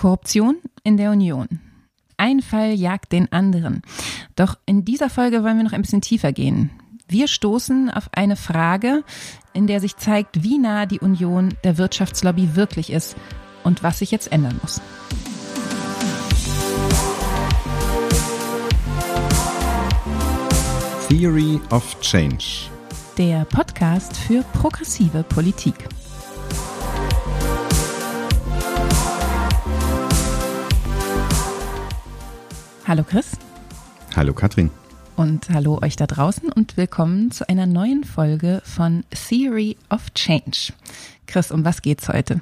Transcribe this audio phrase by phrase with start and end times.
[0.00, 1.60] Korruption in der Union.
[2.16, 3.82] Ein Fall jagt den anderen.
[4.34, 6.70] Doch in dieser Folge wollen wir noch ein bisschen tiefer gehen.
[7.06, 9.04] Wir stoßen auf eine Frage,
[9.52, 13.14] in der sich zeigt, wie nah die Union der Wirtschaftslobby wirklich ist
[13.62, 14.80] und was sich jetzt ändern muss.
[21.10, 22.70] Theory of Change.
[23.18, 25.74] Der Podcast für progressive Politik.
[32.90, 33.38] Hallo Chris.
[34.16, 34.68] Hallo Katrin.
[35.14, 40.72] Und hallo euch da draußen und willkommen zu einer neuen Folge von Theory of Change.
[41.28, 42.40] Chris, um was geht's heute?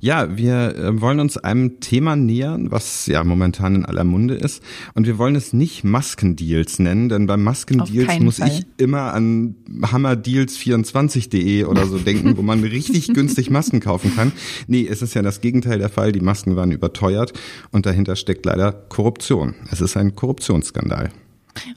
[0.00, 4.62] Ja, wir äh, wollen uns einem Thema nähern, was ja momentan in aller Munde ist.
[4.94, 8.48] Und wir wollen es nicht Maskendeals nennen, denn bei Maskendeals muss Fall.
[8.48, 14.32] ich immer an hammerdeals24.de oder so denken, wo man richtig günstig Masken kaufen kann.
[14.66, 16.12] Nee, es ist ja das Gegenteil der Fall.
[16.12, 17.32] Die Masken waren überteuert
[17.70, 19.54] und dahinter steckt leider Korruption.
[19.70, 21.10] Es ist ein Korruptionsskandal.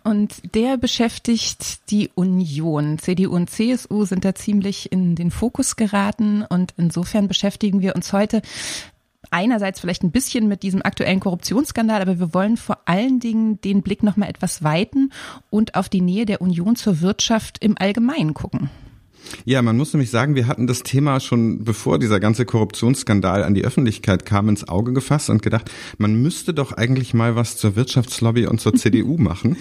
[0.04, 3.00] Und der beschäftigt die Union.
[3.00, 8.14] CDU und CSU sind da ziemlich in den Fokus geraten und insofern beschäftigen wir uns
[8.14, 8.42] heute
[9.30, 13.82] einerseits vielleicht ein bisschen mit diesem aktuellen Korruptionsskandal, aber wir wollen vor allen Dingen den
[13.82, 15.12] Blick noch mal etwas weiten
[15.50, 18.70] und auf die Nähe der Union zur Wirtschaft im Allgemeinen gucken.
[19.46, 23.54] Ja, man muss nämlich sagen, wir hatten das Thema schon bevor dieser ganze Korruptionsskandal an
[23.54, 27.76] die Öffentlichkeit kam ins Auge gefasst und gedacht, man müsste doch eigentlich mal was zur
[27.76, 29.58] Wirtschaftslobby und zur CDU machen.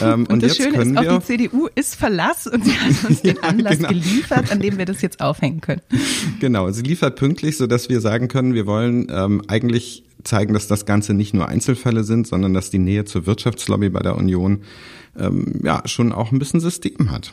[0.00, 2.64] Ähm, und, und das jetzt Schöne können ist, wir auch die CDU ist Verlass und
[2.64, 3.88] sie hat uns den Anlass genau.
[3.88, 5.82] geliefert, an dem wir das jetzt aufhängen können.
[6.40, 10.66] Genau, sie liefert pünktlich, so dass wir sagen können, wir wollen ähm, eigentlich zeigen, dass
[10.66, 14.62] das Ganze nicht nur Einzelfälle sind, sondern dass die Nähe zur Wirtschaftslobby bei der Union
[15.18, 17.32] ähm, ja schon auch ein bisschen System hat.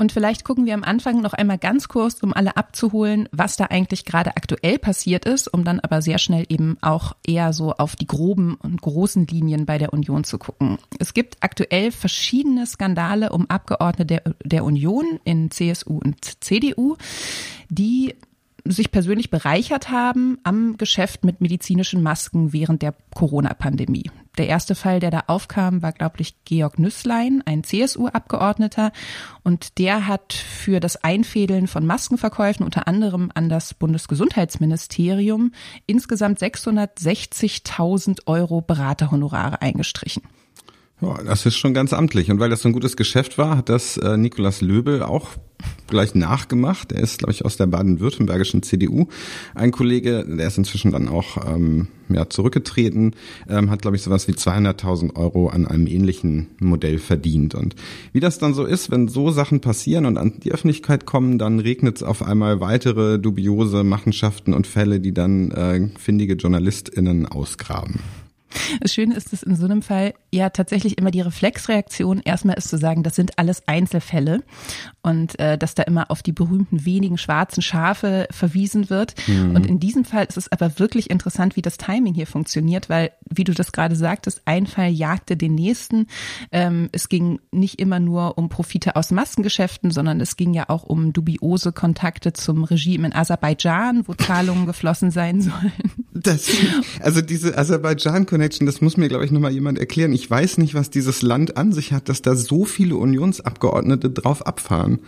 [0.00, 3.64] Und vielleicht gucken wir am Anfang noch einmal ganz kurz, um alle abzuholen, was da
[3.64, 7.96] eigentlich gerade aktuell passiert ist, um dann aber sehr schnell eben auch eher so auf
[7.96, 10.78] die groben und großen Linien bei der Union zu gucken.
[11.00, 16.96] Es gibt aktuell verschiedene Skandale um Abgeordnete der, der Union in CSU und CDU,
[17.68, 18.14] die
[18.72, 24.10] sich persönlich bereichert haben am Geschäft mit medizinischen Masken während der Corona-Pandemie.
[24.38, 28.92] Der erste Fall, der da aufkam, war, glaube ich, Georg Nüsslein, ein CSU-Abgeordneter.
[29.42, 35.52] Und der hat für das Einfädeln von Maskenverkäufen unter anderem an das Bundesgesundheitsministerium
[35.86, 40.22] insgesamt 660.000 Euro Beraterhonorare eingestrichen.
[41.00, 42.30] Ja, das ist schon ganz amtlich.
[42.30, 45.30] Und weil das so ein gutes Geschäft war, hat das äh, Nikolaus Löbel auch
[45.86, 46.90] gleich nachgemacht.
[46.92, 49.06] Er ist, glaube ich, aus der baden-württembergischen CDU.
[49.54, 53.14] Ein Kollege, der ist inzwischen dann auch ähm, ja, zurückgetreten,
[53.48, 57.54] ähm, hat, glaube ich, sowas wie 200.000 Euro an einem ähnlichen Modell verdient.
[57.54, 57.76] Und
[58.12, 61.60] wie das dann so ist, wenn so Sachen passieren und an die Öffentlichkeit kommen, dann
[61.60, 68.00] regnet es auf einmal weitere dubiose Machenschaften und Fälle, die dann äh, findige JournalistInnen ausgraben.
[68.80, 72.68] Das Schöne ist, dass in so einem Fall ja tatsächlich immer die Reflexreaktion erstmal ist
[72.68, 74.42] zu sagen, das sind alles Einzelfälle
[75.02, 79.14] und äh, dass da immer auf die berühmten wenigen schwarzen Schafe verwiesen wird.
[79.26, 79.54] Mhm.
[79.54, 83.12] Und in diesem Fall ist es aber wirklich interessant, wie das Timing hier funktioniert, weil,
[83.28, 86.06] wie du das gerade sagtest, ein Fall jagte den nächsten.
[86.52, 90.84] Ähm, es ging nicht immer nur um Profite aus Massengeschäften, sondern es ging ja auch
[90.84, 95.72] um dubiose Kontakte zum Regime in Aserbaidschan, wo Zahlungen geflossen sein sollen.
[96.12, 96.50] Das,
[97.00, 100.12] also diese Aserbaidschan-Connection, das muss mir, glaube ich, nochmal jemand erklären.
[100.18, 104.44] Ich weiß nicht, was dieses Land an sich hat, dass da so viele Unionsabgeordnete drauf
[104.44, 104.98] abfahren.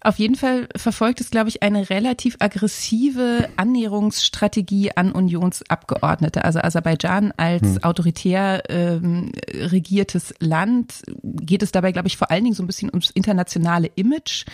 [0.00, 6.44] Auf jeden Fall verfolgt es, glaube ich, eine relativ aggressive Annäherungsstrategie an Unionsabgeordnete.
[6.44, 7.82] Also Aserbaidschan als hm.
[7.82, 12.90] autoritär ähm, regiertes Land geht es dabei, glaube ich, vor allen Dingen so ein bisschen
[12.90, 14.44] ums internationale Image.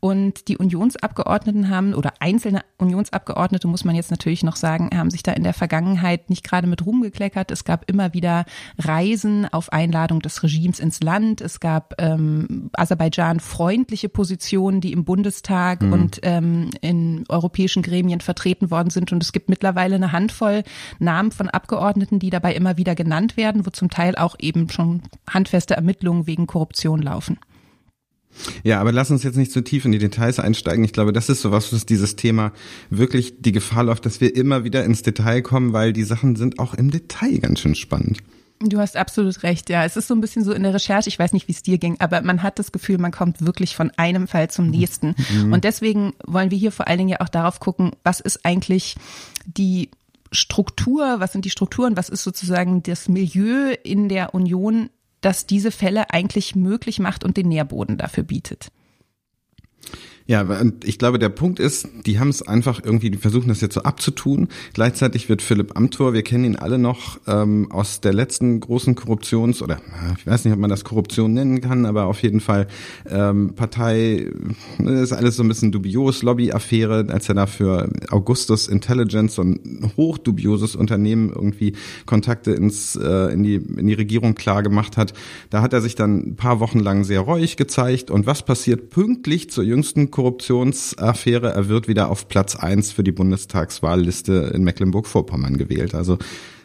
[0.00, 5.22] Und die Unionsabgeordneten haben, oder einzelne Unionsabgeordnete, muss man jetzt natürlich noch sagen, haben sich
[5.22, 7.50] da in der Vergangenheit nicht gerade mit rumgekleckert.
[7.50, 8.44] Es gab immer wieder
[8.78, 11.40] Reisen auf Einladung des Regimes ins Land.
[11.40, 15.92] Es gab ähm, Aserbaidschan freundliche Positionen, die im Bundestag mhm.
[15.92, 19.12] und ähm, in europäischen Gremien vertreten worden sind.
[19.12, 20.62] Und es gibt mittlerweile eine Handvoll
[20.98, 25.02] Namen von Abgeordneten, die dabei immer wieder genannt werden, wo zum Teil auch eben schon
[25.28, 27.38] handfeste Ermittlungen wegen Korruption laufen.
[28.62, 30.84] Ja, aber lass uns jetzt nicht zu tief in die Details einsteigen.
[30.84, 32.52] Ich glaube, das ist sowas, was dieses Thema
[32.90, 36.58] wirklich die Gefahr läuft, dass wir immer wieder ins Detail kommen, weil die Sachen sind
[36.58, 38.18] auch im Detail ganz schön spannend.
[38.60, 39.84] Du hast absolut recht, ja.
[39.84, 41.78] Es ist so ein bisschen so in der Recherche, ich weiß nicht, wie es dir
[41.78, 45.14] ging, aber man hat das Gefühl, man kommt wirklich von einem Fall zum nächsten.
[45.32, 45.52] Mhm.
[45.52, 48.94] Und deswegen wollen wir hier vor allen Dingen ja auch darauf gucken, was ist eigentlich
[49.44, 49.90] die
[50.32, 54.90] Struktur, was sind die Strukturen, was ist sozusagen das Milieu in der Union,
[55.20, 58.70] das diese Fälle eigentlich möglich macht und den Nährboden dafür bietet.
[60.26, 63.60] Ja, und ich glaube, der Punkt ist, die haben es einfach irgendwie, die versuchen das
[63.60, 64.48] jetzt so abzutun.
[64.72, 69.62] Gleichzeitig wird Philipp Amthor, wir kennen ihn alle noch ähm, aus der letzten großen Korruptions-
[69.62, 69.82] oder
[70.16, 72.68] ich weiß nicht, ob man das Korruption nennen kann, aber auf jeden Fall
[73.06, 74.30] ähm, Partei,
[74.78, 79.92] ist alles so ein bisschen dubios, Lobbyaffäre, als er da für Augustus Intelligence, so ein
[79.98, 81.74] hochdubioses Unternehmen irgendwie
[82.06, 85.12] Kontakte ins äh, in die in die Regierung klar gemacht hat.
[85.50, 88.10] Da hat er sich dann ein paar Wochen lang sehr reuig gezeigt.
[88.10, 91.52] Und was passiert pünktlich zur jüngsten Korruptionsaffäre.
[91.52, 95.92] Er wird wieder auf Platz eins für die Bundestagswahlliste in Mecklenburg-Vorpommern gewählt.
[95.92, 96.18] Also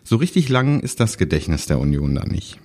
[0.03, 2.59] so richtig lang ist das Gedächtnis der Union da nicht.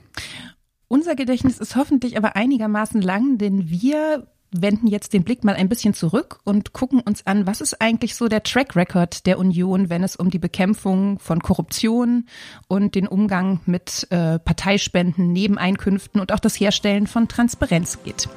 [0.88, 5.70] Unser Gedächtnis ist hoffentlich aber einigermaßen lang, denn wir wenden jetzt den Blick mal ein
[5.70, 9.88] bisschen zurück und gucken uns an, was ist eigentlich so der Track Record der Union,
[9.88, 12.26] wenn es um die Bekämpfung von Korruption
[12.68, 18.28] und den Umgang mit äh, Parteispenden, Nebeneinkünften und auch das Herstellen von Transparenz geht.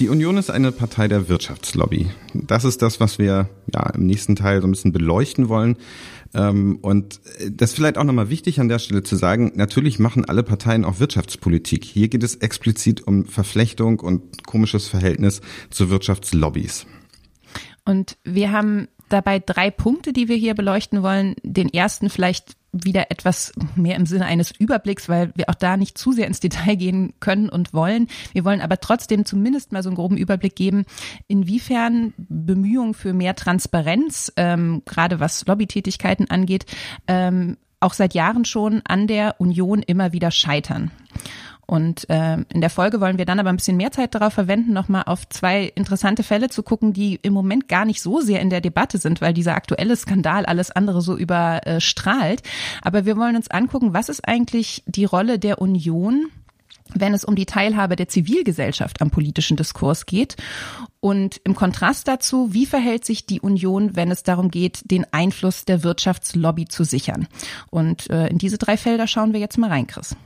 [0.00, 2.08] Die Union ist eine Partei der Wirtschaftslobby.
[2.32, 5.76] Das ist das, was wir ja im nächsten Teil so ein bisschen beleuchten wollen.
[6.32, 7.20] Ähm, und
[7.50, 10.86] das ist vielleicht auch nochmal wichtig an der Stelle zu sagen, natürlich machen alle Parteien
[10.86, 11.84] auch Wirtschaftspolitik.
[11.84, 16.86] Hier geht es explizit um Verflechtung und komisches Verhältnis zu Wirtschaftslobbys.
[17.84, 21.36] Und wir haben dabei drei Punkte, die wir hier beleuchten wollen.
[21.42, 25.98] Den ersten vielleicht wieder etwas mehr im Sinne eines Überblicks, weil wir auch da nicht
[25.98, 28.08] zu sehr ins Detail gehen können und wollen.
[28.32, 30.84] Wir wollen aber trotzdem zumindest mal so einen groben Überblick geben,
[31.26, 36.66] inwiefern Bemühungen für mehr Transparenz, ähm, gerade was Lobbytätigkeiten angeht,
[37.06, 40.90] ähm, auch seit Jahren schon an der Union immer wieder scheitern.
[41.70, 44.72] Und äh, in der Folge wollen wir dann aber ein bisschen mehr Zeit darauf verwenden,
[44.72, 48.50] nochmal auf zwei interessante Fälle zu gucken, die im Moment gar nicht so sehr in
[48.50, 52.42] der Debatte sind, weil dieser aktuelle Skandal alles andere so überstrahlt.
[52.82, 56.26] Aber wir wollen uns angucken, was ist eigentlich die Rolle der Union
[56.92, 60.34] wenn es um die Teilhabe der Zivilgesellschaft am politischen Diskurs geht.
[60.98, 65.64] Und im Kontrast dazu, wie verhält sich die Union, wenn es darum geht, den Einfluss
[65.64, 67.28] der Wirtschaftslobby zu sichern?
[67.70, 70.16] Und äh, in diese drei Felder schauen wir jetzt mal rein, Chris.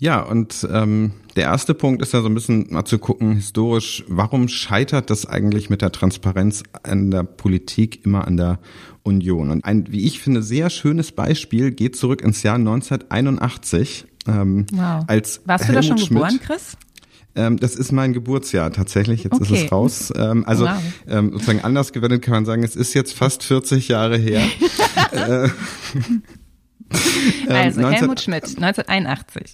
[0.00, 4.04] Ja, und ähm, der erste Punkt ist ja so ein bisschen mal zu gucken, historisch,
[4.06, 8.60] warum scheitert das eigentlich mit der Transparenz an der Politik immer an der
[9.02, 9.50] Union?
[9.50, 14.06] Und ein, wie ich finde, sehr schönes Beispiel geht zurück ins Jahr 1981.
[14.26, 15.04] Ähm, wow.
[15.06, 16.76] als Warst Helmut du da schon Schmidt, geboren, Chris?
[17.34, 19.24] Ähm, das ist mein Geburtsjahr tatsächlich.
[19.24, 19.54] Jetzt okay.
[19.54, 20.12] ist es raus.
[20.14, 20.80] Ähm, also wow.
[21.08, 24.42] ähm, sozusagen anders gewendet kann man sagen, es ist jetzt fast 40 Jahre her.
[25.12, 25.48] äh,
[27.48, 29.52] also 19, ähm, Helmut Schmidt, 1981.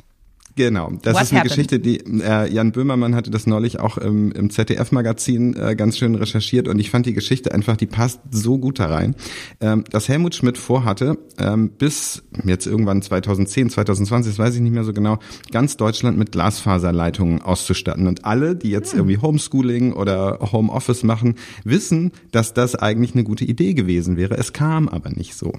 [0.56, 1.50] Genau, das What ist eine happened?
[1.50, 6.14] Geschichte, die äh, Jan Böhmermann hatte das neulich auch im, im ZDF-Magazin äh, ganz schön
[6.14, 9.16] recherchiert und ich fand die Geschichte einfach, die passt so gut da rein,
[9.60, 14.72] ähm, dass Helmut Schmidt vorhatte, ähm, bis jetzt irgendwann 2010, 2020, das weiß ich nicht
[14.72, 15.18] mehr so genau,
[15.50, 19.00] ganz Deutschland mit Glasfaserleitungen auszustatten und alle, die jetzt hm.
[19.00, 21.34] irgendwie Homeschooling oder Homeoffice machen,
[21.64, 24.36] wissen, dass das eigentlich eine gute Idee gewesen wäre.
[24.36, 25.52] Es kam aber nicht so.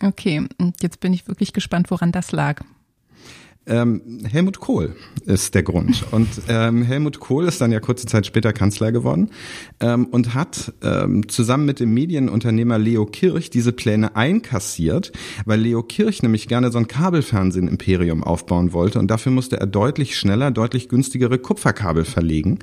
[0.00, 2.62] Okay, und jetzt bin ich wirklich gespannt, woran das lag.
[3.66, 4.94] Ähm, Helmut Kohl
[5.24, 6.04] ist der Grund.
[6.10, 9.30] Und ähm, Helmut Kohl ist dann ja kurze Zeit später Kanzler geworden
[9.80, 15.12] ähm, und hat ähm, zusammen mit dem Medienunternehmer Leo Kirch diese Pläne einkassiert,
[15.46, 20.18] weil Leo Kirch nämlich gerne so ein Kabelfernsehen-Imperium aufbauen wollte und dafür musste er deutlich
[20.18, 22.58] schneller, deutlich günstigere Kupferkabel verlegen.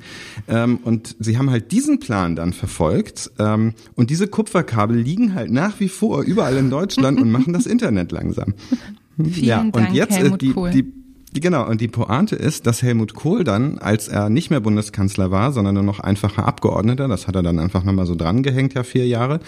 [0.46, 5.50] Ähm, und sie haben halt diesen Plan dann verfolgt ähm, und diese Kupferkabel liegen halt
[5.50, 8.54] nach wie vor überall in Deutschland und machen das Internet langsam.
[9.16, 10.70] Vielen ja, und Dank, jetzt Helmut die, Kohl.
[10.70, 11.02] die
[11.34, 15.52] Genau, und die Pointe ist, dass Helmut Kohl dann, als er nicht mehr Bundeskanzler war,
[15.52, 19.06] sondern nur noch einfacher Abgeordneter, das hat er dann einfach nochmal so drangehängt, ja vier
[19.06, 19.40] Jahre,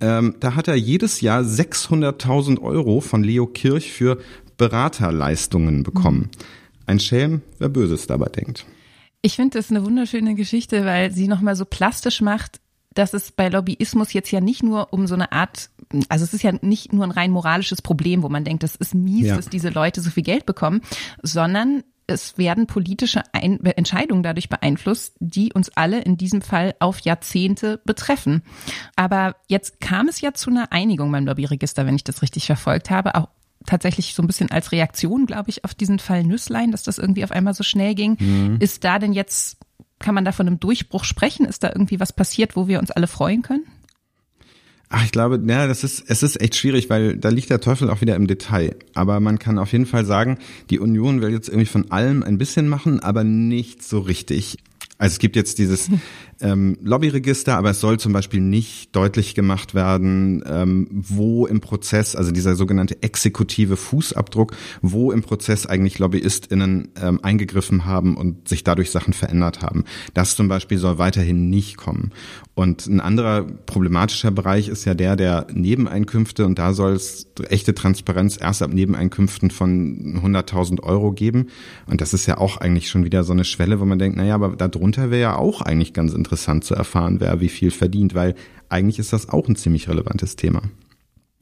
[0.00, 4.18] ähm, da hat er jedes Jahr 600.000 Euro von Leo Kirch für
[4.56, 6.30] Beraterleistungen bekommen.
[6.86, 8.66] Ein Schelm, wer Böses dabei denkt.
[9.22, 12.60] Ich finde das eine wunderschöne Geschichte, weil sie nochmal so plastisch macht,
[12.94, 15.70] dass es bei Lobbyismus jetzt ja nicht nur um so eine Art,
[16.08, 18.94] also es ist ja nicht nur ein rein moralisches Problem, wo man denkt, das ist
[18.94, 19.36] mies, ja.
[19.36, 20.80] dass diese Leute so viel Geld bekommen,
[21.22, 26.98] sondern es werden politische Ein Entscheidungen dadurch beeinflusst, die uns alle in diesem Fall auf
[27.00, 28.42] Jahrzehnte betreffen.
[28.96, 32.90] Aber jetzt kam es ja zu einer Einigung beim Lobbyregister, wenn ich das richtig verfolgt
[32.90, 33.28] habe, auch
[33.66, 37.24] tatsächlich so ein bisschen als Reaktion, glaube ich, auf diesen Fall Nüsslein, dass das irgendwie
[37.24, 38.16] auf einmal so schnell ging.
[38.18, 38.56] Mhm.
[38.58, 39.58] Ist da denn jetzt
[40.00, 41.46] kann man da von einem Durchbruch sprechen?
[41.46, 43.64] Ist da irgendwie was passiert, wo wir uns alle freuen können?
[44.92, 47.88] Ach, ich glaube, ja, das ist, es ist echt schwierig, weil da liegt der Teufel
[47.90, 48.74] auch wieder im Detail.
[48.92, 50.38] Aber man kann auf jeden Fall sagen,
[50.68, 54.58] die Union will jetzt irgendwie von allem ein bisschen machen, aber nicht so richtig.
[54.98, 55.88] Also es gibt jetzt dieses
[56.40, 62.16] ähm, Lobbyregister, aber es soll zum Beispiel nicht deutlich gemacht werden, ähm, wo im Prozess,
[62.16, 68.64] also dieser sogenannte exekutive Fußabdruck, wo im Prozess eigentlich LobbyistInnen ähm, eingegriffen haben und sich
[68.64, 69.84] dadurch Sachen verändert haben.
[70.14, 72.12] Das zum Beispiel soll weiterhin nicht kommen.
[72.54, 77.74] Und ein anderer problematischer Bereich ist ja der der Nebeneinkünfte und da soll es echte
[77.74, 81.48] Transparenz erst ab Nebeneinkünften von 100.000 Euro geben.
[81.86, 84.34] Und das ist ja auch eigentlich schon wieder so eine Schwelle, wo man denkt, naja,
[84.34, 88.34] aber darunter wäre ja auch eigentlich ganz interessant zu erfahren, wer wie viel verdient, weil
[88.68, 90.62] eigentlich ist das auch ein ziemlich relevantes Thema.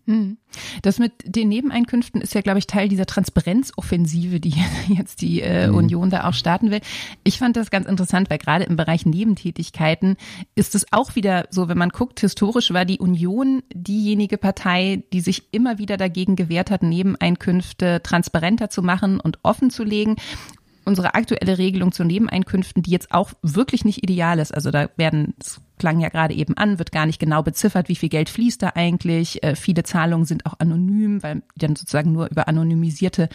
[0.08, 0.38] Hm.
[0.80, 4.54] Das mit den Nebeneinkünften ist ja, glaube ich, Teil dieser Transparenzoffensive, die
[4.88, 5.74] jetzt die äh, mhm.
[5.74, 6.80] Union da auch starten will.
[7.24, 10.16] Ich fand das ganz interessant, weil gerade im Bereich Nebentätigkeiten
[10.54, 15.20] ist es auch wieder so, wenn man guckt, historisch war die Union diejenige Partei, die
[15.20, 20.16] sich immer wieder dagegen gewehrt hat, Nebeneinkünfte transparenter zu machen und offen zu legen
[20.88, 24.52] unsere aktuelle Regelung zu Nebeneinkünften, die jetzt auch wirklich nicht ideal ist.
[24.52, 27.94] Also da werden, es klang ja gerade eben an, wird gar nicht genau beziffert, wie
[27.94, 29.42] viel Geld fließt da eigentlich.
[29.44, 33.28] Äh, viele Zahlungen sind auch anonym, weil die dann sozusagen nur über anonymisierte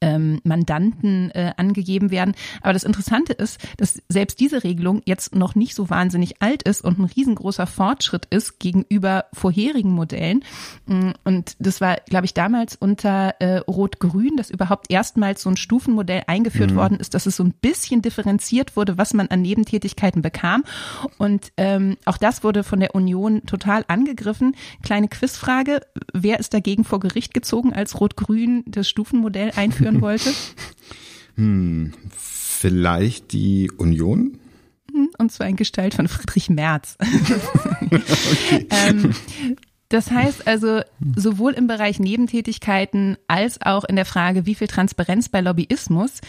[0.00, 2.34] ähm, Mandanten äh, angegeben werden.
[2.62, 6.82] Aber das Interessante ist, dass selbst diese Regelung jetzt noch nicht so wahnsinnig alt ist
[6.82, 10.44] und ein riesengroßer Fortschritt ist gegenüber vorherigen Modellen.
[10.86, 15.56] Mm, und das war, glaube ich, damals unter äh, Rot-Grün, dass überhaupt erstmals so ein
[15.56, 16.76] Stufenmodell eingeführt mhm.
[16.76, 20.64] worden ist, dass es so ein bisschen differenziert wurde, was man an Nebentätigkeiten bekam.
[21.18, 24.54] Und ähm, auch das wurde von der Union total angegriffen.
[24.82, 25.80] Kleine Quizfrage,
[26.12, 29.87] wer ist dagegen vor Gericht gezogen, als Rot-Grün das Stufenmodell einführt?
[29.88, 30.32] Führen wollte?
[31.36, 34.38] Hm, vielleicht die Union?
[34.92, 36.96] Hm, und zwar in Gestalt von Friedrich Merz.
[37.86, 38.66] okay.
[38.70, 39.14] ähm,
[39.88, 40.82] das heißt also,
[41.16, 46.20] sowohl im Bereich Nebentätigkeiten als auch in der Frage, wie viel Transparenz bei Lobbyismus,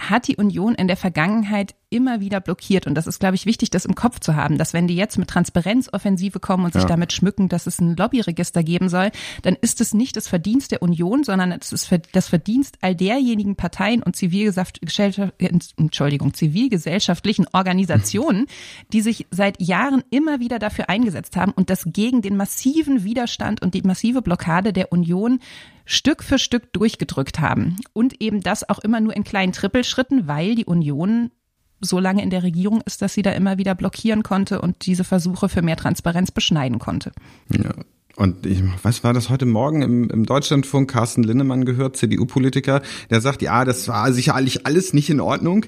[0.00, 2.86] hat die Union in der Vergangenheit immer wieder blockiert.
[2.86, 5.18] Und das ist, glaube ich, wichtig, das im Kopf zu haben, dass wenn die jetzt
[5.18, 6.88] mit Transparenzoffensive kommen und sich ja.
[6.88, 9.10] damit schmücken, dass es ein Lobbyregister geben soll,
[9.42, 13.56] dann ist es nicht das Verdienst der Union, sondern es ist das Verdienst all derjenigen
[13.56, 14.16] Parteien und
[15.76, 18.46] Entschuldigung, zivilgesellschaftlichen Organisationen,
[18.92, 23.62] die sich seit Jahren immer wieder dafür eingesetzt haben und das gegen den massiven Widerstand
[23.62, 25.40] und die massive Blockade der Union
[25.86, 27.76] Stück für Stück durchgedrückt haben.
[27.94, 31.30] Und eben das auch immer nur in kleinen Trippelschritten, weil die Union
[31.80, 35.04] so lange in der Regierung ist, dass sie da immer wieder blockieren konnte und diese
[35.04, 37.12] Versuche für mehr Transparenz beschneiden konnte.
[37.50, 37.72] Ja.
[38.16, 40.90] Und ich, was war das heute Morgen im, im Deutschlandfunk?
[40.90, 45.66] Carsten Linnemann gehört, CDU-Politiker, der sagt, ja, das war sicherlich alles nicht in Ordnung.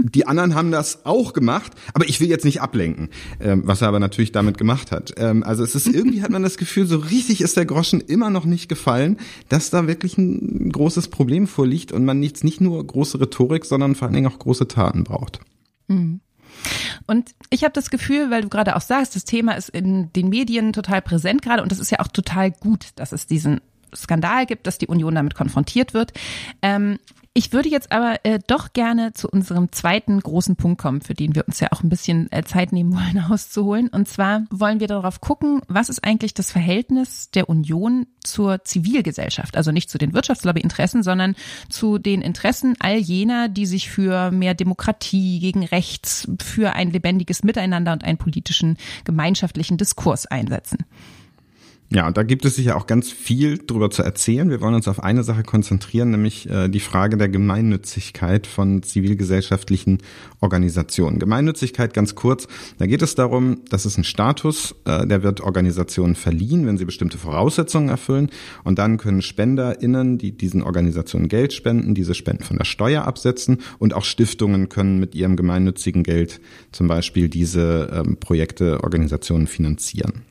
[0.00, 3.08] Die anderen haben das auch gemacht, aber ich will jetzt nicht ablenken,
[3.40, 5.12] ähm, was er aber natürlich damit gemacht hat.
[5.16, 8.30] Ähm, also es ist irgendwie hat man das Gefühl, so richtig ist der Groschen immer
[8.30, 12.84] noch nicht gefallen, dass da wirklich ein großes Problem vorliegt und man jetzt nicht nur
[12.86, 15.40] große Rhetorik, sondern vor allen Dingen auch große Taten braucht.
[15.88, 16.20] Mhm.
[17.06, 20.28] Und ich habe das Gefühl, weil du gerade auch sagst, das Thema ist in den
[20.28, 23.60] Medien total präsent gerade und das ist ja auch total gut, dass es diesen
[23.94, 26.12] Skandal gibt, dass die Union damit konfrontiert wird.
[26.62, 26.98] Ähm,
[27.38, 31.36] ich würde jetzt aber äh, doch gerne zu unserem zweiten großen Punkt kommen, für den
[31.36, 33.86] wir uns ja auch ein bisschen äh, Zeit nehmen wollen, auszuholen.
[33.86, 39.56] Und zwar wollen wir darauf gucken, was ist eigentlich das Verhältnis der Union zur Zivilgesellschaft?
[39.56, 41.36] Also nicht zu den Wirtschaftslobbyinteressen, sondern
[41.68, 47.44] zu den Interessen all jener, die sich für mehr Demokratie, gegen Rechts, für ein lebendiges
[47.44, 50.78] Miteinander und einen politischen gemeinschaftlichen Diskurs einsetzen.
[51.90, 54.50] Ja, und da gibt es sicher auch ganz viel drüber zu erzählen.
[54.50, 60.02] Wir wollen uns auf eine Sache konzentrieren, nämlich äh, die Frage der Gemeinnützigkeit von zivilgesellschaftlichen
[60.40, 61.18] Organisationen.
[61.18, 66.14] Gemeinnützigkeit ganz kurz, da geht es darum, dass es ein Status, äh, der wird Organisationen
[66.14, 68.28] verliehen, wenn sie bestimmte Voraussetzungen erfüllen.
[68.64, 73.62] Und dann können SpenderInnen, die diesen Organisationen Geld spenden, diese Spenden von der Steuer absetzen.
[73.78, 80.27] Und auch Stiftungen können mit ihrem gemeinnützigen Geld zum Beispiel diese ähm, Projekte, Organisationen finanzieren.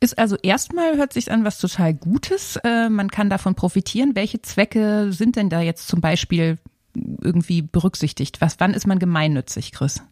[0.00, 2.56] Ist also erstmal hört sich an was total Gutes.
[2.64, 4.14] Äh, man kann davon profitieren.
[4.14, 6.58] Welche Zwecke sind denn da jetzt zum Beispiel
[6.94, 8.40] irgendwie berücksichtigt?
[8.40, 10.02] Was, wann ist man gemeinnützig, Chris?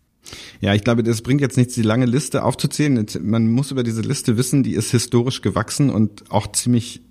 [0.60, 3.06] Ja, ich glaube, das bringt jetzt nichts, die lange Liste aufzuzählen.
[3.20, 7.02] Man muss über diese Liste wissen, die ist historisch gewachsen und auch ziemlich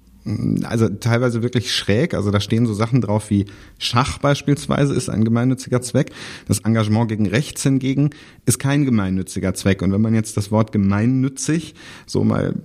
[0.63, 2.13] also teilweise wirklich schräg.
[2.13, 3.46] Also da stehen so Sachen drauf wie
[3.77, 6.12] Schach beispielsweise ist ein gemeinnütziger Zweck.
[6.48, 8.10] Das Engagement gegen Rechts hingegen
[8.46, 9.82] ist kein gemeinnütziger Zweck.
[9.82, 11.75] Und wenn man jetzt das Wort gemeinnützig
[12.08, 12.55] so mal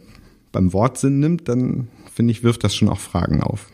[0.52, 3.69] beim Wortsinn nimmt, dann finde ich, wirft das schon auch Fragen auf.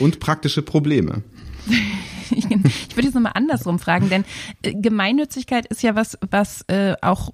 [0.00, 1.22] Und praktische Probleme.
[2.30, 4.24] ich, würde jetzt nochmal andersrum fragen, denn
[4.62, 7.30] äh, Gemeinnützigkeit ist ja was, was äh, auch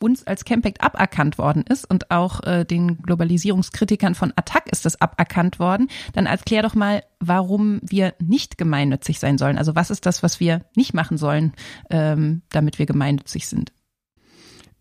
[0.00, 5.00] uns als Campact aberkannt worden ist und auch äh, den Globalisierungskritikern von Attac ist das
[5.00, 9.58] aberkannt worden, dann erklär doch mal, warum wir nicht gemeinnützig sein sollen.
[9.58, 11.52] Also was ist das, was wir nicht machen sollen,
[11.90, 13.72] ähm, damit wir gemeinnützig sind?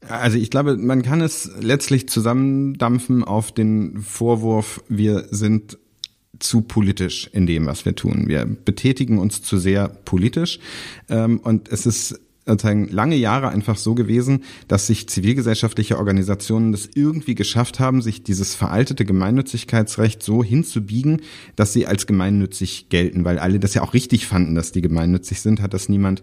[0.08, 5.78] Also ich glaube, man kann es letztlich zusammendampfen auf den Vorwurf, wir sind
[6.40, 8.28] zu politisch in dem, was wir tun.
[8.28, 10.60] Wir betätigen uns zu sehr politisch
[11.10, 12.20] ähm, und es ist
[12.90, 18.56] lange Jahre einfach so gewesen, dass sich zivilgesellschaftliche Organisationen das irgendwie geschafft haben, sich dieses
[18.56, 21.22] veraltete Gemeinnützigkeitsrecht so hinzubiegen,
[21.56, 25.42] dass sie als gemeinnützig gelten, weil alle das ja auch richtig fanden, dass die gemeinnützig
[25.42, 26.22] sind, hat das niemand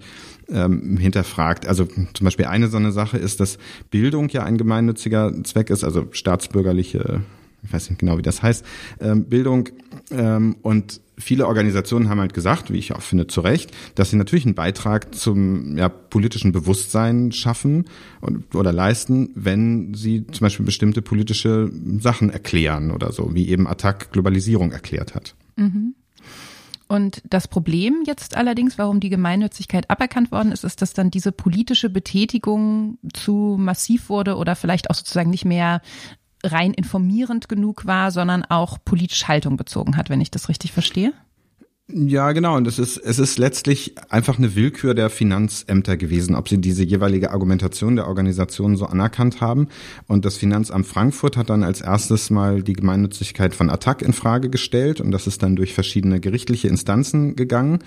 [0.48, 1.66] ähm, hinterfragt.
[1.66, 3.58] Also zum Beispiel eine so eine Sache ist, dass
[3.90, 7.22] Bildung ja ein gemeinnütziger Zweck ist, also staatsbürgerliche
[7.66, 8.64] ich weiß nicht genau, wie das heißt,
[9.00, 9.68] ähm, Bildung
[10.10, 14.16] ähm, und viele Organisationen haben halt gesagt, wie ich auch finde, zu Recht, dass sie
[14.16, 17.86] natürlich einen Beitrag zum ja, politischen Bewusstsein schaffen
[18.20, 23.66] und, oder leisten, wenn sie zum Beispiel bestimmte politische Sachen erklären oder so, wie eben
[23.66, 25.34] Attac Globalisierung erklärt hat.
[25.56, 25.94] Mhm.
[26.88, 31.32] Und das Problem jetzt allerdings, warum die Gemeinnützigkeit aberkannt worden ist, ist, dass dann diese
[31.32, 35.82] politische Betätigung zu massiv wurde oder vielleicht auch sozusagen nicht mehr
[36.46, 41.12] rein informierend genug war, sondern auch politisch Haltung bezogen hat, wenn ich das richtig verstehe?
[41.88, 42.56] Ja, genau.
[42.56, 46.82] Und es ist, es ist letztlich einfach eine Willkür der Finanzämter gewesen, ob sie diese
[46.82, 49.68] jeweilige Argumentation der Organisation so anerkannt haben.
[50.08, 54.50] Und das Finanzamt Frankfurt hat dann als erstes mal die Gemeinnützigkeit von Attac in Frage
[54.50, 55.00] gestellt.
[55.00, 57.78] Und das ist dann durch verschiedene gerichtliche Instanzen gegangen.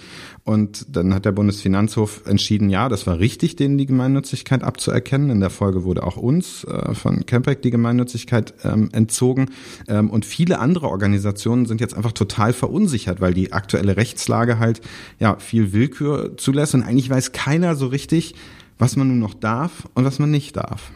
[0.45, 5.29] Und dann hat der Bundesfinanzhof entschieden, ja, das war richtig, denen die Gemeinnützigkeit abzuerkennen.
[5.29, 9.47] In der Folge wurde auch uns äh, von Campac die Gemeinnützigkeit ähm, entzogen.
[9.89, 14.59] Ähm, und viele andere Organisationen sind jetzt einfach total verunsichert, weil die aktuelle aktuelle Rechtslage
[14.59, 14.81] halt
[15.19, 18.35] ja viel Willkür zulässt und eigentlich weiß keiner so richtig,
[18.77, 20.91] was man nun noch darf und was man nicht darf.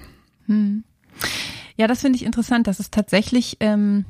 [0.47, 0.83] Hm.
[1.75, 4.05] Ja, das finde ich interessant, dass es tatsächlich ähm,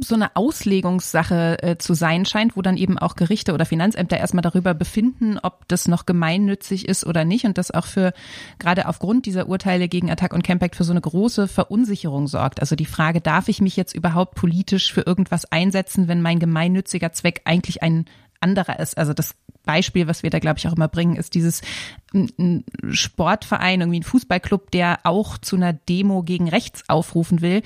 [0.00, 4.42] so eine Auslegungssache äh, zu sein scheint, wo dann eben auch Gerichte oder Finanzämter erstmal
[4.42, 8.12] darüber befinden, ob das noch gemeinnützig ist oder nicht und das auch für
[8.58, 12.60] gerade aufgrund dieser Urteile gegen Attack und Campact für so eine große Verunsicherung sorgt.
[12.60, 17.12] Also die Frage, darf ich mich jetzt überhaupt politisch für irgendwas einsetzen, wenn mein gemeinnütziger
[17.12, 18.06] Zweck eigentlich ein
[18.40, 18.96] anderer ist.
[18.96, 19.34] Also das
[19.64, 21.62] Beispiel, was wir da, glaube ich, auch immer bringen, ist dieses
[22.14, 27.62] ein Sportverein, irgendwie ein Fußballclub, der auch zu einer Demo gegen rechts aufrufen will,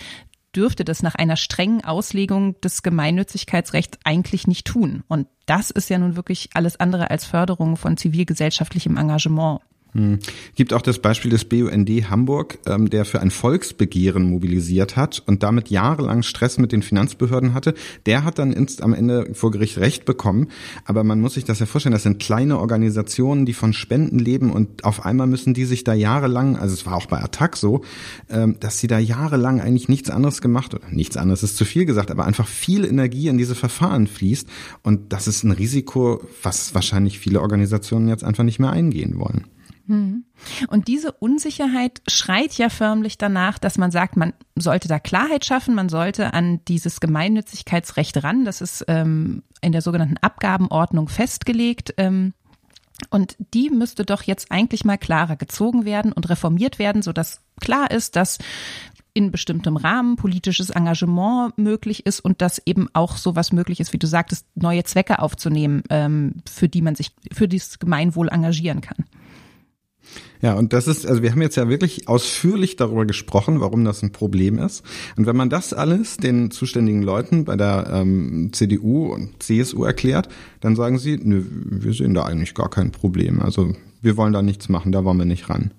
[0.56, 5.04] dürfte das nach einer strengen Auslegung des Gemeinnützigkeitsrechts eigentlich nicht tun.
[5.06, 9.60] Und das ist ja nun wirklich alles andere als Förderung von zivilgesellschaftlichem Engagement.
[9.96, 10.18] Hm.
[10.54, 15.42] Gibt auch das Beispiel des BUND Hamburg, ähm, der für ein Volksbegehren mobilisiert hat und
[15.42, 17.72] damit jahrelang Stress mit den Finanzbehörden hatte.
[18.04, 20.48] Der hat dann ins, am Ende vor Gericht Recht bekommen.
[20.84, 24.52] Aber man muss sich das ja vorstellen, das sind kleine Organisationen, die von Spenden leben
[24.52, 27.82] und auf einmal müssen die sich da jahrelang, also es war auch bei Attac so,
[28.28, 31.86] ähm, dass sie da jahrelang eigentlich nichts anderes gemacht oder nichts anderes ist zu viel
[31.86, 34.46] gesagt, aber einfach viel Energie in diese Verfahren fließt.
[34.82, 39.46] Und das ist ein Risiko, was wahrscheinlich viele Organisationen jetzt einfach nicht mehr eingehen wollen.
[39.86, 40.24] Hm.
[40.68, 45.74] Und diese Unsicherheit schreit ja förmlich danach, dass man sagt, man sollte da Klarheit schaffen,
[45.74, 48.44] man sollte an dieses Gemeinnützigkeitsrecht ran.
[48.44, 51.94] Das ist ähm, in der sogenannten Abgabenordnung festgelegt.
[51.98, 52.34] Ähm,
[53.10, 57.90] und die müsste doch jetzt eigentlich mal klarer gezogen werden und reformiert werden, sodass klar
[57.90, 58.38] ist, dass
[59.12, 63.98] in bestimmtem Rahmen politisches Engagement möglich ist und dass eben auch sowas möglich ist, wie
[63.98, 69.06] du sagtest, neue Zwecke aufzunehmen, ähm, für die man sich für dieses Gemeinwohl engagieren kann.
[70.42, 74.02] Ja, und das ist, also wir haben jetzt ja wirklich ausführlich darüber gesprochen, warum das
[74.02, 74.82] ein Problem ist.
[75.16, 80.28] Und wenn man das alles den zuständigen Leuten bei der ähm, CDU und CSU erklärt,
[80.60, 83.40] dann sagen sie, nö, wir sehen da eigentlich gar kein Problem.
[83.40, 85.72] Also wir wollen da nichts machen, da wollen wir nicht ran.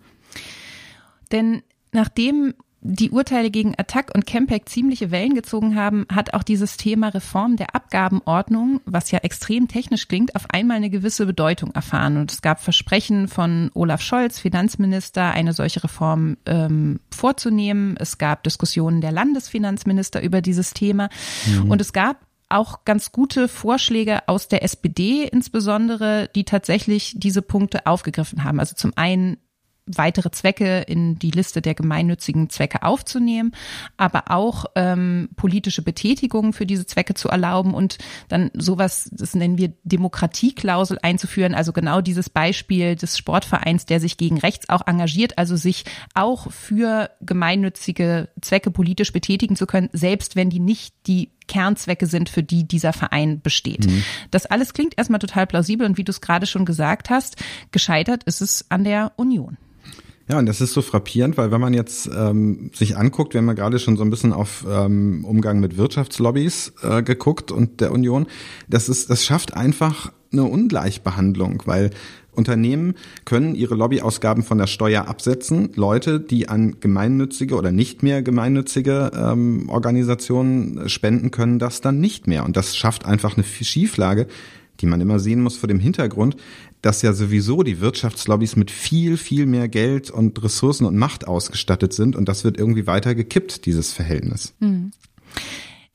[1.32, 1.62] Denn
[1.92, 7.10] nachdem die Urteile gegen Attac und Campact ziemliche Wellen gezogen haben, hat auch dieses Thema
[7.10, 12.18] Reform der Abgabenordnung, was ja extrem technisch klingt, auf einmal eine gewisse Bedeutung erfahren.
[12.18, 17.96] Und es gab Versprechen von Olaf Scholz, Finanzminister, eine solche Reform ähm, vorzunehmen.
[18.00, 21.10] Es gab Diskussionen der Landesfinanzminister über dieses Thema.
[21.46, 21.72] Mhm.
[21.72, 27.86] Und es gab auch ganz gute Vorschläge aus der SPD insbesondere, die tatsächlich diese Punkte
[27.86, 28.60] aufgegriffen haben.
[28.60, 29.38] Also zum einen
[29.88, 33.54] weitere Zwecke in die Liste der gemeinnützigen Zwecke aufzunehmen,
[33.96, 37.98] aber auch ähm, politische Betätigungen für diese Zwecke zu erlauben und
[38.28, 44.18] dann sowas, das nennen wir Demokratieklausel einzuführen, also genau dieses Beispiel des Sportvereins, der sich
[44.18, 50.36] gegen rechts auch engagiert, also sich auch für gemeinnützige Zwecke politisch betätigen zu können, selbst
[50.36, 53.88] wenn die nicht die Kernzwecke sind, für die dieser Verein besteht.
[53.88, 54.04] Mhm.
[54.32, 57.38] Das alles klingt erstmal total plausibel und wie du es gerade schon gesagt hast,
[57.72, 59.58] gescheitert ist es an der Union.
[60.30, 63.48] Ja, und das ist so frappierend, weil wenn man jetzt ähm, sich anguckt, wir haben
[63.48, 67.94] ja gerade schon so ein bisschen auf ähm, Umgang mit Wirtschaftslobbys äh, geguckt und der
[67.94, 68.28] Union,
[68.68, 71.92] das ist, das schafft einfach eine Ungleichbehandlung, weil
[72.34, 75.70] Unternehmen können ihre Lobbyausgaben von der Steuer absetzen.
[75.76, 82.28] Leute, die an gemeinnützige oder nicht mehr gemeinnützige ähm, Organisationen spenden, können das dann nicht
[82.28, 82.46] mehr.
[82.46, 84.28] Und das schafft einfach eine Schieflage,
[84.82, 86.38] die man immer sehen muss vor dem Hintergrund,
[86.82, 91.94] dass ja sowieso die Wirtschaftslobbys mit viel, viel mehr Geld und Ressourcen und Macht ausgestattet
[91.94, 92.16] sind.
[92.16, 94.54] Und das wird irgendwie weiter gekippt, dieses Verhältnis.
[94.60, 94.92] Mhm.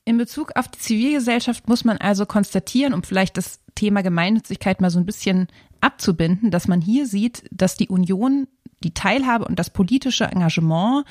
[0.04, 4.90] In Bezug auf die Zivilgesellschaft muss man also konstatieren, um vielleicht das Thema Gemeinnützigkeit mal
[4.90, 5.46] so ein bisschen
[5.80, 8.48] abzubinden, dass man hier sieht, dass die Union
[8.82, 11.04] die Teilhabe und das politische Engagement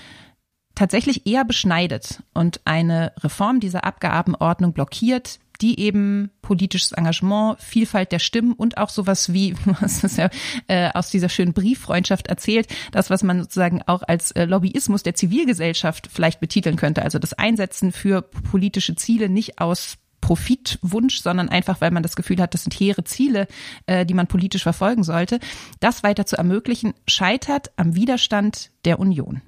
[0.75, 8.19] tatsächlich eher beschneidet und eine Reform dieser Abgabenordnung blockiert, die eben politisches Engagement, Vielfalt der
[8.19, 10.29] Stimmen und auch sowas wie, was ist ja
[10.67, 15.15] äh, aus dieser schönen Brieffreundschaft erzählt, das, was man sozusagen auch als äh, Lobbyismus der
[15.15, 21.81] Zivilgesellschaft vielleicht betiteln könnte, also das Einsetzen für politische Ziele nicht aus Profitwunsch, sondern einfach,
[21.81, 23.47] weil man das Gefühl hat, das sind hehre Ziele,
[23.87, 25.39] äh, die man politisch verfolgen sollte,
[25.79, 29.41] das weiter zu ermöglichen, scheitert am Widerstand der Union.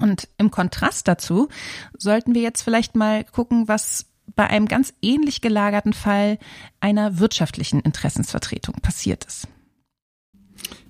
[0.00, 1.48] Und im Kontrast dazu
[1.96, 6.38] sollten wir jetzt vielleicht mal gucken, was bei einem ganz ähnlich gelagerten Fall
[6.80, 9.48] einer wirtschaftlichen Interessensvertretung passiert ist.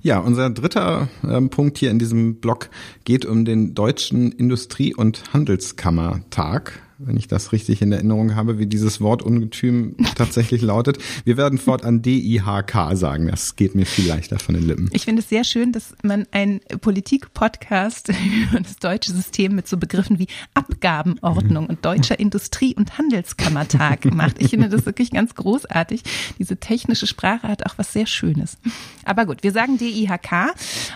[0.04, 2.68] Ja, unser dritter äh, Punkt hier in diesem Blog
[3.04, 8.66] geht um den Deutschen Industrie- und Handelskammertag wenn ich das richtig in Erinnerung habe, wie
[8.66, 10.98] dieses Wort Ungetüm tatsächlich lautet.
[11.24, 13.28] Wir werden fortan DIHK sagen.
[13.28, 14.90] Das geht mir viel leichter von den Lippen.
[14.92, 18.08] Ich finde es sehr schön, dass man ein Politik-Podcast
[18.48, 24.40] über das deutsche System mit so Begriffen wie Abgabenordnung und Deutscher Industrie- und Handelskammertag macht.
[24.40, 26.02] Ich finde das wirklich ganz großartig.
[26.38, 28.58] Diese technische Sprache hat auch was sehr Schönes.
[29.04, 30.54] Aber gut, wir sagen DIHK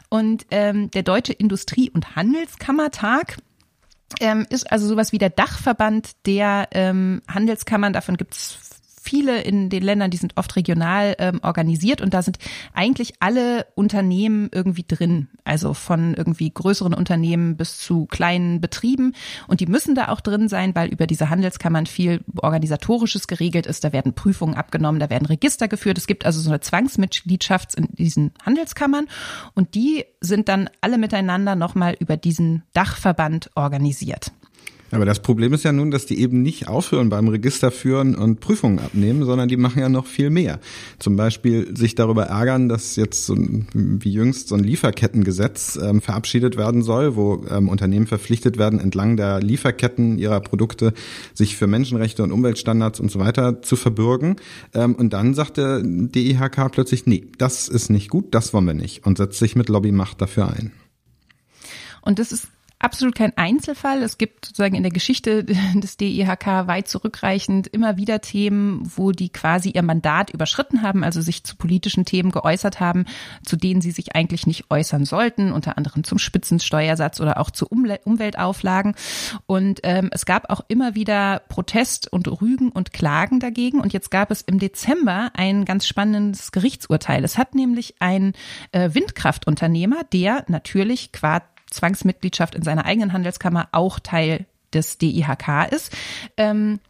[0.08, 3.38] und ähm, der Deutsche Industrie- und Handelskammertag
[4.20, 7.92] ähm, ist also sowas wie der Dachverband der ähm, Handelskammern.
[7.92, 8.67] Davon gibt's
[9.08, 12.38] viele in den Ländern, die sind oft regional ähm, organisiert und da sind
[12.74, 15.28] eigentlich alle Unternehmen irgendwie drin.
[15.44, 19.14] Also von irgendwie größeren Unternehmen bis zu kleinen Betrieben.
[19.46, 23.82] Und die müssen da auch drin sein, weil über diese Handelskammern viel organisatorisches geregelt ist.
[23.84, 25.96] Da werden Prüfungen abgenommen, da werden Register geführt.
[25.96, 29.06] Es gibt also so eine Zwangsmitgliedschaft in diesen Handelskammern
[29.54, 34.32] und die sind dann alle miteinander nochmal über diesen Dachverband organisiert.
[34.90, 38.40] Aber das Problem ist ja nun, dass die eben nicht aufhören beim Register führen und
[38.40, 40.60] Prüfungen abnehmen, sondern die machen ja noch viel mehr.
[40.98, 46.00] Zum Beispiel sich darüber ärgern, dass jetzt so ein, wie jüngst so ein Lieferkettengesetz ähm,
[46.00, 50.94] verabschiedet werden soll, wo ähm, Unternehmen verpflichtet werden, entlang der Lieferketten ihrer Produkte
[51.34, 54.36] sich für Menschenrechte und Umweltstandards und so weiter zu verbürgen.
[54.74, 58.74] Ähm, und dann sagt der DIHK plötzlich, nee, das ist nicht gut, das wollen wir
[58.74, 60.72] nicht und setzt sich mit Lobbymacht dafür ein.
[62.00, 62.48] Und das ist
[62.78, 64.02] absolut kein Einzelfall.
[64.02, 69.30] Es gibt sozusagen in der Geschichte des DIHK weit zurückreichend immer wieder Themen, wo die
[69.30, 73.04] quasi ihr Mandat überschritten haben, also sich zu politischen Themen geäußert haben,
[73.44, 77.66] zu denen sie sich eigentlich nicht äußern sollten, unter anderem zum Spitzensteuersatz oder auch zu
[77.66, 78.94] Umweltauflagen.
[79.46, 83.80] Und ähm, es gab auch immer wieder Protest und Rügen und Klagen dagegen.
[83.80, 87.24] Und jetzt gab es im Dezember ein ganz spannendes Gerichtsurteil.
[87.24, 88.32] Es hat nämlich ein
[88.72, 95.96] äh, Windkraftunternehmer, der natürlich qua Zwangsmitgliedschaft in seiner eigenen Handelskammer auch Teil des DIHK ist.
[96.36, 96.80] Ähm,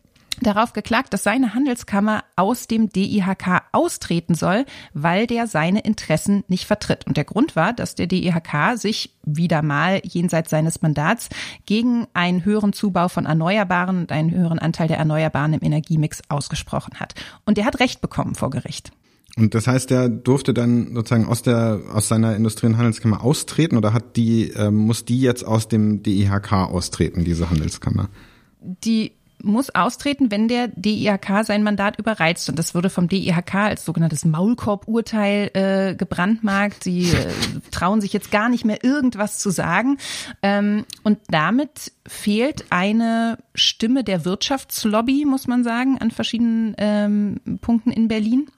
[0.43, 4.65] darauf geklagt, dass seine Handelskammer aus dem DIHK austreten soll,
[4.95, 7.07] weil der seine Interessen nicht vertritt.
[7.07, 11.29] Und der Grund war, dass der DIHK sich wieder mal jenseits seines Mandats
[11.67, 17.01] gegen einen höheren Zubau von Erneuerbaren und einen höheren Anteil der Erneuerbaren im Energiemix ausgesprochen
[17.01, 17.15] hat.
[17.45, 18.93] Und der hat Recht bekommen vor Gericht.
[19.39, 23.77] Und das heißt, der durfte dann sozusagen aus der aus seiner Industrie- und Handelskammer austreten
[23.77, 28.09] oder hat die äh, muss die jetzt aus dem DIHK austreten, diese Handelskammer?
[28.61, 32.49] Die muss austreten, wenn der DIHK sein Mandat überreizt.
[32.49, 36.83] Und das wurde vom DIHK als sogenanntes Maulkorb-Urteil äh, gebrandmarkt.
[36.83, 37.29] Sie äh,
[37.71, 39.99] trauen sich jetzt gar nicht mehr irgendwas zu sagen.
[40.43, 47.93] Ähm, und damit fehlt eine Stimme der Wirtschaftslobby, muss man sagen, an verschiedenen ähm, Punkten
[47.93, 48.49] in Berlin.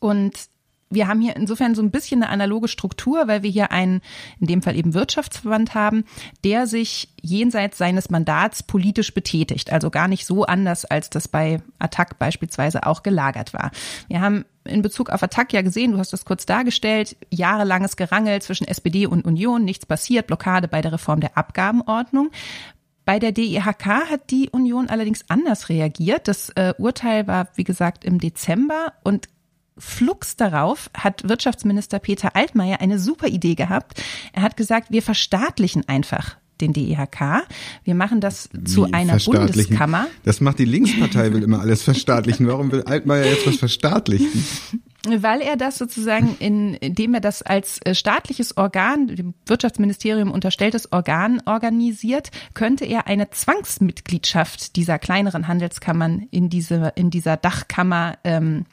[0.00, 0.48] Und
[0.88, 4.02] wir haben hier insofern so ein bisschen eine analoge Struktur, weil wir hier einen,
[4.38, 6.04] in dem Fall eben Wirtschaftsverband haben,
[6.44, 9.72] der sich jenseits seines Mandats politisch betätigt.
[9.72, 13.72] Also gar nicht so anders, als das bei Attac beispielsweise auch gelagert war.
[14.06, 18.40] Wir haben in Bezug auf Attac ja gesehen, du hast das kurz dargestellt, jahrelanges Gerangel
[18.42, 22.30] zwischen SPD und Union, nichts passiert, Blockade bei der Reform der Abgabenordnung.
[23.04, 26.26] Bei der DIHK hat die Union allerdings anders reagiert.
[26.26, 29.28] Das äh, Urteil war, wie gesagt, im Dezember und
[29.78, 34.02] flugs darauf hat Wirtschaftsminister Peter Altmaier eine super Idee gehabt.
[34.32, 37.44] Er hat gesagt, wir verstaatlichen einfach den DEHK.
[37.84, 40.06] Wir machen das zu einer Bundeskammer.
[40.24, 42.46] Das macht die Linkspartei, will immer alles verstaatlichen.
[42.46, 44.44] Warum will Altmaier jetzt was verstaatlichen?
[45.08, 50.90] Weil er das sozusagen, in, indem er das als äh, staatliches Organ, dem Wirtschaftsministerium unterstelltes
[50.92, 58.64] Organ organisiert, könnte er eine Zwangsmitgliedschaft dieser kleineren Handelskammern in, diese, in dieser Dachkammer ähm,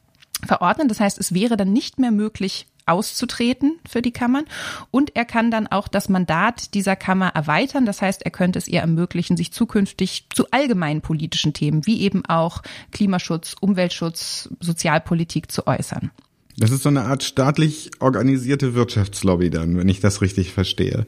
[0.45, 0.87] verordnen.
[0.87, 4.45] Das heißt, es wäre dann nicht mehr möglich, auszutreten für die Kammern
[4.91, 7.85] und er kann dann auch das Mandat dieser Kammer erweitern.
[7.85, 12.25] Das heißt, er könnte es ihr ermöglichen, sich zukünftig zu allgemeinen politischen Themen wie eben
[12.25, 16.11] auch Klimaschutz, Umweltschutz, Sozialpolitik zu äußern.
[16.57, 21.07] Das ist so eine Art staatlich organisierte Wirtschaftslobby dann, wenn ich das richtig verstehe.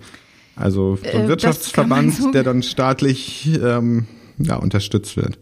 [0.56, 5.38] Also so ein äh, Wirtschaftsverband, so der dann staatlich ähm, ja, unterstützt wird.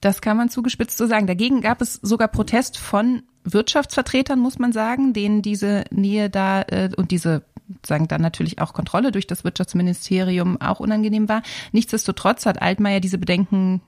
[0.00, 1.26] Das kann man zugespitzt so sagen.
[1.26, 6.90] Dagegen gab es sogar Protest von Wirtschaftsvertretern, muss man sagen, denen diese Nähe da äh,
[6.96, 7.44] und diese
[7.86, 11.42] sagen dann natürlich auch Kontrolle durch das Wirtschaftsministerium auch unangenehm war.
[11.72, 13.82] Nichtsdestotrotz hat Altmaier diese Bedenken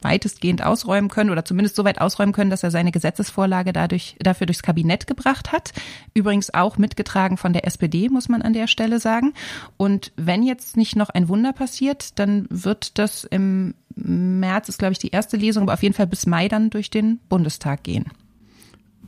[0.00, 4.46] weitestgehend ausräumen können oder zumindest so weit ausräumen können, dass er seine Gesetzesvorlage dadurch, dafür
[4.46, 5.72] durchs Kabinett gebracht hat.
[6.14, 9.34] Übrigens auch mitgetragen von der SPD, muss man an der Stelle sagen.
[9.76, 14.92] Und wenn jetzt nicht noch ein Wunder passiert, dann wird das im März, ist glaube
[14.92, 18.06] ich die erste Lesung, aber auf jeden Fall bis Mai dann durch den Bundestag gehen.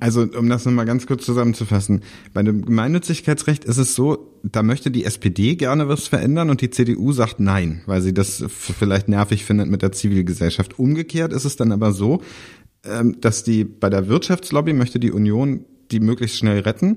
[0.01, 2.03] Also, um das nochmal ganz kurz zusammenzufassen.
[2.33, 6.71] Bei dem Gemeinnützigkeitsrecht ist es so, da möchte die SPD gerne was verändern und die
[6.71, 10.79] CDU sagt nein, weil sie das vielleicht nervig findet mit der Zivilgesellschaft.
[10.79, 12.23] Umgekehrt ist es dann aber so,
[12.85, 16.97] ähm, dass die, bei der Wirtschaftslobby möchte die Union die möglichst schnell retten.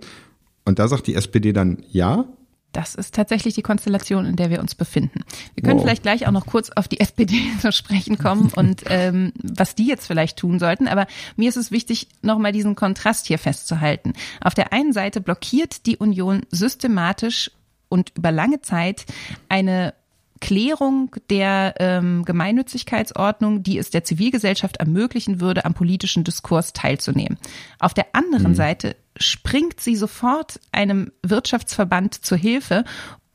[0.66, 2.26] Und da sagt die SPD dann ja,
[2.74, 5.22] das ist tatsächlich die Konstellation, in der wir uns befinden.
[5.56, 5.84] Wir können wow.
[5.86, 9.88] vielleicht gleich auch noch kurz auf die SPD zu sprechen kommen und ähm, was die
[9.88, 10.88] jetzt vielleicht tun sollten.
[10.88, 14.14] Aber mir ist es wichtig, nochmal diesen Kontrast hier festzuhalten.
[14.42, 17.52] Auf der einen Seite blockiert die Union systematisch
[17.90, 19.06] und über lange Zeit
[19.50, 19.94] eine
[20.42, 27.38] Klärung der ähm, Gemeinnützigkeitsordnung, die es der Zivilgesellschaft ermöglichen würde, am politischen Diskurs teilzunehmen.
[27.80, 28.56] Auf der anderen mhm.
[28.56, 32.84] Seite springt sie sofort einem Wirtschaftsverband zur Hilfe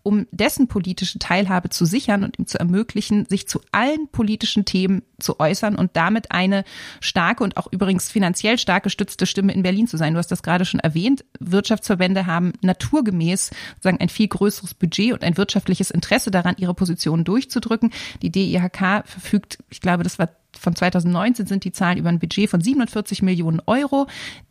[0.08, 5.02] um dessen politische Teilhabe zu sichern und ihm zu ermöglichen, sich zu allen politischen Themen
[5.18, 6.64] zu äußern und damit eine
[7.02, 10.14] starke und auch übrigens finanziell stark gestützte Stimme in Berlin zu sein.
[10.14, 11.26] Du hast das gerade schon erwähnt.
[11.40, 17.24] Wirtschaftsverbände haben naturgemäß sozusagen ein viel größeres Budget und ein wirtschaftliches Interesse daran, ihre Positionen
[17.24, 17.90] durchzudrücken.
[18.22, 22.48] Die DIHK verfügt, ich glaube, das war von 2019 sind die Zahlen über ein Budget
[22.48, 24.06] von 47 Millionen Euro,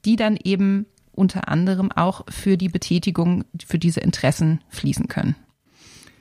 [0.05, 0.85] die dann eben
[1.17, 5.35] unter anderem auch für die Betätigung für diese Interessen fließen können.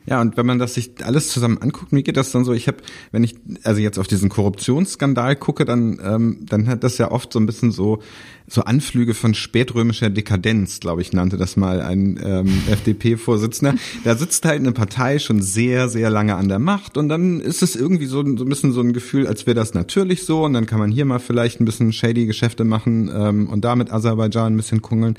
[0.06, 2.68] Ja, und wenn man das sich alles zusammen anguckt, mir geht das dann so, ich
[2.68, 2.78] habe,
[3.10, 7.32] wenn ich also jetzt auf diesen Korruptionsskandal gucke, dann, ähm, dann hat das ja oft
[7.32, 8.00] so ein bisschen so,
[8.48, 13.74] so Anflüge von spätrömischer Dekadenz, glaube ich, nannte das mal ein ähm, FDP-Vorsitzender.
[14.04, 17.62] Da sitzt halt eine Partei schon sehr, sehr lange an der Macht und dann ist
[17.62, 20.52] es irgendwie so, so ein bisschen so ein Gefühl, als wäre das natürlich so und
[20.52, 23.92] dann kann man hier mal vielleicht ein bisschen shady Geschäfte machen ähm, und da mit
[23.92, 25.18] Aserbaidschan ein bisschen kungeln.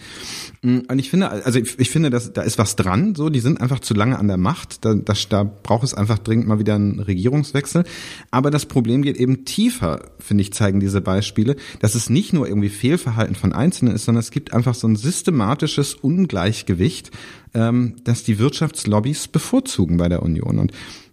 [0.61, 3.41] Mm, und ich finde, also ich, ich finde, dass, da ist was dran, so, die
[3.41, 6.59] sind einfach zu lange an der Macht, da, da, da braucht es einfach dringend mal
[6.59, 7.83] wieder einen Regierungswechsel.
[8.31, 12.47] Aber das Problem geht eben tiefer, finde ich, zeigen diese Beispiele, dass es nicht nur
[12.47, 17.11] irgendwie Fehlverhalten von Einzelnen ist, sondern es gibt einfach so ein systematisches Ungleichgewicht,
[17.53, 20.59] ähm, das die Wirtschaftslobbys bevorzugen bei der Union.
[20.59, 20.71] Und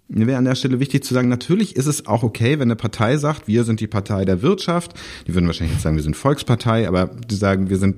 [0.09, 2.77] mir wäre an der Stelle wichtig zu sagen, natürlich ist es auch okay, wenn eine
[2.77, 4.94] Partei sagt, wir sind die Partei der Wirtschaft.
[5.27, 7.96] Die würden wahrscheinlich jetzt sagen, wir sind Volkspartei, aber die sagen, wir sind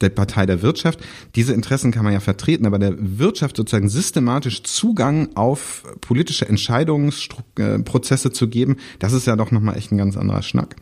[0.00, 1.00] der Partei der Wirtschaft.
[1.34, 8.32] Diese Interessen kann man ja vertreten, aber der Wirtschaft sozusagen systematisch Zugang auf politische Entscheidungsprozesse
[8.32, 10.76] zu geben, das ist ja doch nochmal echt ein ganz anderer Schnack.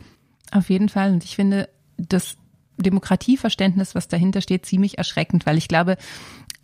[0.51, 1.13] Auf jeden Fall.
[1.13, 2.37] Und ich finde, das
[2.77, 5.97] Demokratieverständnis, was dahinter steht, ziemlich erschreckend, weil ich glaube,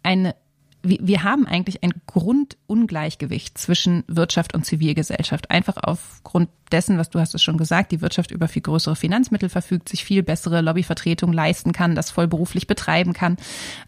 [0.03, 0.35] eine
[0.81, 5.51] wir haben eigentlich ein Grundungleichgewicht zwischen Wirtschaft und Zivilgesellschaft.
[5.51, 9.49] Einfach aufgrund dessen, was du hast es schon gesagt, die Wirtschaft über viel größere Finanzmittel
[9.49, 13.37] verfügt, sich viel bessere Lobbyvertretung leisten kann, das vollberuflich betreiben kann.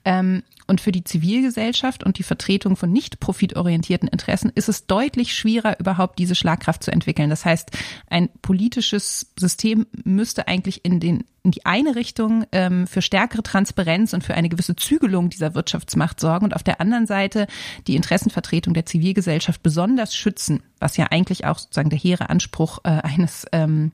[0.03, 5.33] Ähm, und für die Zivilgesellschaft und die Vertretung von nicht profitorientierten Interessen ist es deutlich
[5.33, 7.29] schwieriger, überhaupt diese Schlagkraft zu entwickeln.
[7.29, 7.71] Das heißt,
[8.09, 14.13] ein politisches System müsste eigentlich in, den, in die eine Richtung ähm, für stärkere Transparenz
[14.13, 17.47] und für eine gewisse Zügelung dieser Wirtschaftsmacht sorgen und auf der anderen Seite
[17.87, 22.89] die Interessenvertretung der Zivilgesellschaft besonders schützen, was ja eigentlich auch sozusagen der hehre Anspruch äh,
[22.89, 23.91] eines ähm,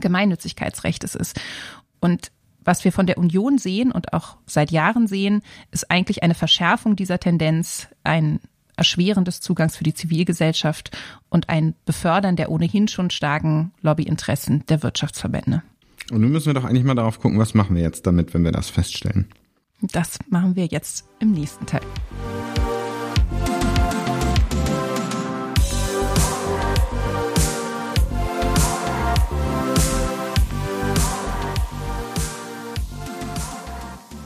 [0.00, 1.40] Gemeinnützigkeitsrechts ist.
[2.00, 2.30] Und
[2.64, 6.96] was wir von der Union sehen und auch seit Jahren sehen, ist eigentlich eine Verschärfung
[6.96, 8.40] dieser Tendenz, ein
[8.76, 10.96] Erschweren des Zugangs für die Zivilgesellschaft
[11.28, 15.62] und ein Befördern der ohnehin schon starken Lobbyinteressen der Wirtschaftsverbände.
[16.10, 18.44] Und nun müssen wir doch eigentlich mal darauf gucken, was machen wir jetzt damit, wenn
[18.44, 19.26] wir das feststellen.
[19.80, 21.82] Das machen wir jetzt im nächsten Teil.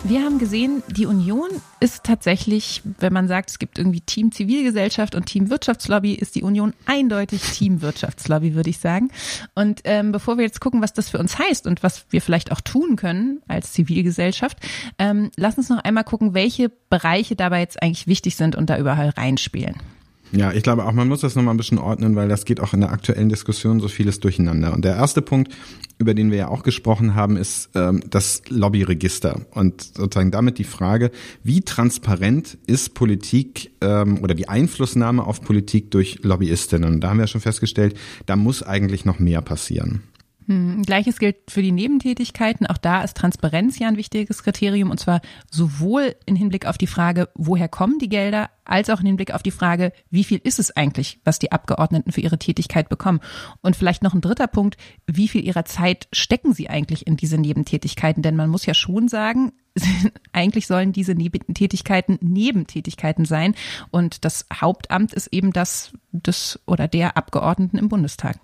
[0.09, 5.15] Wir haben gesehen, die Union ist tatsächlich, wenn man sagt, es gibt irgendwie Team Zivilgesellschaft
[5.15, 9.11] und Team Wirtschaftslobby, ist die Union eindeutig Team Wirtschaftslobby, würde ich sagen.
[9.55, 12.53] Und ähm, bevor wir jetzt gucken, was das für uns heißt und was wir vielleicht
[12.53, 14.57] auch tun können als Zivilgesellschaft,
[14.99, 18.79] ähm, lass uns noch einmal gucken, welche Bereiche dabei jetzt eigentlich wichtig sind und da
[18.79, 19.77] überall reinspielen.
[20.33, 22.75] Ja, ich glaube auch, man muss das nochmal ein bisschen ordnen, weil das geht auch
[22.75, 24.75] in der aktuellen Diskussion so vieles durcheinander.
[24.75, 25.55] Und der erste Punkt,
[25.99, 30.65] über den wir ja auch gesprochen haben, ist ähm, das Lobbyregister und sozusagen damit die
[30.65, 31.11] Frage,
[31.43, 36.95] wie transparent ist Politik ähm, oder die Einflussnahme auf Politik durch Lobbyistinnen.
[36.95, 40.03] Und da haben wir schon festgestellt, da muss eigentlich noch mehr passieren.
[40.49, 42.67] Hm, Gleiches gilt für die Nebentätigkeiten.
[42.67, 46.87] Auch da ist Transparenz ja ein wichtiges Kriterium und zwar sowohl im Hinblick auf die
[46.87, 50.59] Frage, woher kommen die Gelder, als auch im Hinblick auf die Frage, wie viel ist
[50.59, 53.21] es eigentlich, was die Abgeordneten für ihre Tätigkeit bekommen.
[53.61, 57.37] Und vielleicht noch ein dritter Punkt, wie viel ihrer Zeit stecken sie eigentlich in diese
[57.37, 58.23] Nebentätigkeiten?
[58.23, 59.53] Denn man muss ja schon sagen,
[60.33, 63.55] eigentlich sollen diese Nebentätigkeiten Nebentätigkeiten sein
[63.91, 68.39] und das Hauptamt ist eben das des oder der Abgeordneten im Bundestag.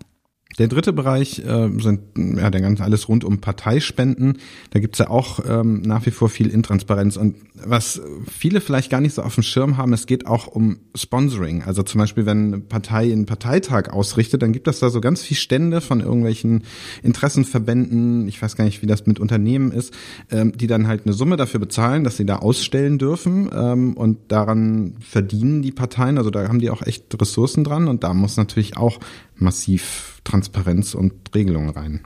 [0.59, 4.39] Der dritte Bereich äh, sind ja der ganze alles rund um Parteispenden.
[4.71, 7.17] Da gibt's ja auch ähm, nach wie vor viel Intransparenz.
[7.17, 10.79] Und was viele vielleicht gar nicht so auf dem Schirm haben, es geht auch um
[10.95, 11.63] Sponsoring.
[11.63, 15.23] Also zum Beispiel, wenn eine Partei einen Parteitag ausrichtet, dann gibt es da so ganz
[15.23, 16.63] viel Stände von irgendwelchen
[17.03, 19.93] Interessenverbänden, ich weiß gar nicht, wie das mit Unternehmen ist,
[20.31, 23.51] ähm, die dann halt eine Summe dafür bezahlen, dass sie da ausstellen dürfen.
[23.53, 26.17] Ähm, und daran verdienen die Parteien.
[26.19, 27.89] Also da haben die auch echt Ressourcen dran.
[27.89, 29.01] Und da muss natürlich auch
[29.37, 32.01] massiv Transparenz und Regelungen rein.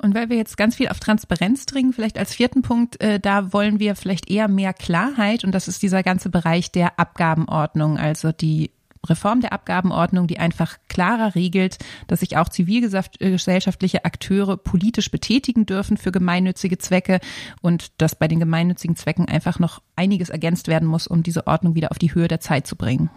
[0.00, 3.52] Und weil wir jetzt ganz viel auf Transparenz dringen, vielleicht als vierten Punkt, äh, da
[3.52, 8.30] wollen wir vielleicht eher mehr Klarheit und das ist dieser ganze Bereich der Abgabenordnung, also
[8.30, 8.70] die
[9.06, 15.96] Reform der Abgabenordnung, die einfach klarer regelt, dass sich auch zivilgesellschaftliche Akteure politisch betätigen dürfen
[15.96, 17.20] für gemeinnützige Zwecke
[17.60, 21.74] und dass bei den gemeinnützigen Zwecken einfach noch einiges ergänzt werden muss, um diese Ordnung
[21.74, 23.10] wieder auf die Höhe der Zeit zu bringen.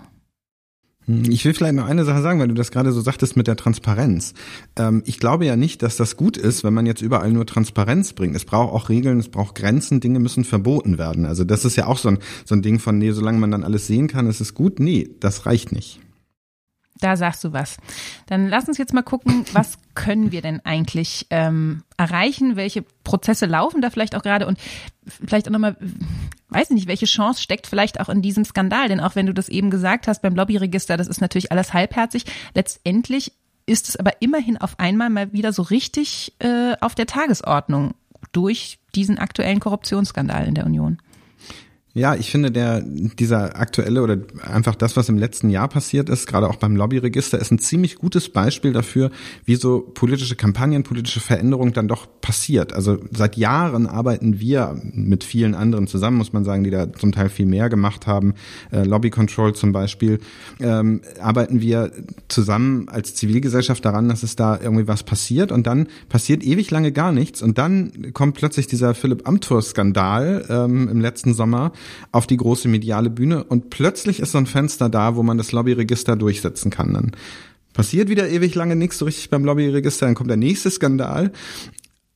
[1.06, 3.48] Hm, ich will vielleicht noch eine Sache sagen, weil du das gerade so sagtest mit
[3.48, 4.34] der Transparenz.
[4.76, 8.14] Ähm, ich glaube ja nicht, dass das gut ist, wenn man jetzt überall nur Transparenz
[8.14, 8.36] bringt.
[8.36, 11.26] Es braucht auch Regeln, es braucht Grenzen, Dinge müssen verboten werden.
[11.26, 13.64] Also das ist ja auch so ein, so ein Ding von, nee, solange man dann
[13.64, 14.80] alles sehen kann, ist es gut.
[14.80, 16.00] Nee, das reicht nicht.
[17.02, 17.78] Da sagst du was.
[18.28, 22.56] Dann lass uns jetzt mal gucken, was können wir denn eigentlich ähm, erreichen?
[22.56, 24.46] Welche Prozesse laufen da vielleicht auch gerade?
[24.46, 24.60] Und
[25.06, 25.76] vielleicht auch nochmal,
[26.50, 28.88] weiß ich nicht, welche Chance steckt vielleicht auch in diesem Skandal?
[28.88, 32.26] Denn auch wenn du das eben gesagt hast beim Lobbyregister, das ist natürlich alles halbherzig.
[32.54, 33.34] Letztendlich
[33.66, 37.96] ist es aber immerhin auf einmal mal wieder so richtig äh, auf der Tagesordnung
[38.32, 41.00] durch diesen aktuellen Korruptionsskandal in der Union.
[41.94, 46.26] Ja, ich finde, der, dieser aktuelle oder einfach das, was im letzten Jahr passiert ist,
[46.26, 49.12] gerade auch beim Lobbyregister, ist ein ziemlich gutes Beispiel dafür,
[49.44, 52.72] wie so politische Kampagnen, politische Veränderung dann doch passiert.
[52.72, 57.12] Also seit Jahren arbeiten wir mit vielen anderen zusammen, muss man sagen, die da zum
[57.12, 58.36] Teil viel mehr gemacht haben.
[58.72, 60.20] Äh, Lobby Control zum Beispiel,
[60.62, 61.92] ähm, arbeiten wir
[62.30, 66.94] zusammen als Zivilgesellschaft daran, dass es da irgendwie was passiert und dann passiert ewig lange
[66.94, 71.74] gar nichts und dann kommt plötzlich dieser Philipp Amthor-Skandal ähm, im letzten Sommer
[72.12, 75.52] auf die große mediale Bühne und plötzlich ist so ein Fenster da, wo man das
[75.52, 76.94] Lobbyregister durchsetzen kann.
[76.94, 77.12] Dann
[77.74, 81.32] passiert wieder ewig lange nichts so richtig beim Lobbyregister, dann kommt der nächste Skandal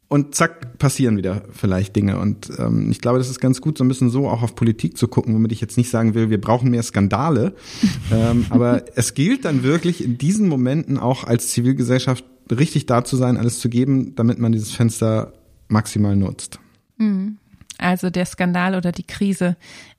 [0.07, 2.19] und zack, passieren wieder vielleicht Dinge.
[2.19, 4.97] Und ähm, ich glaube, das ist ganz gut, so ein bisschen so auch auf Politik
[4.97, 7.55] zu gucken, womit ich jetzt nicht sagen will, wir brauchen mehr Skandale.
[8.11, 13.17] ähm, aber es gilt dann wirklich in diesen Momenten auch als Zivilgesellschaft richtig da zu
[13.17, 15.33] sein, alles zu geben, damit man dieses Fenster
[15.67, 16.59] maximal nutzt.
[16.97, 17.37] Mhm
[17.77, 19.55] also der Skandal oder die Krise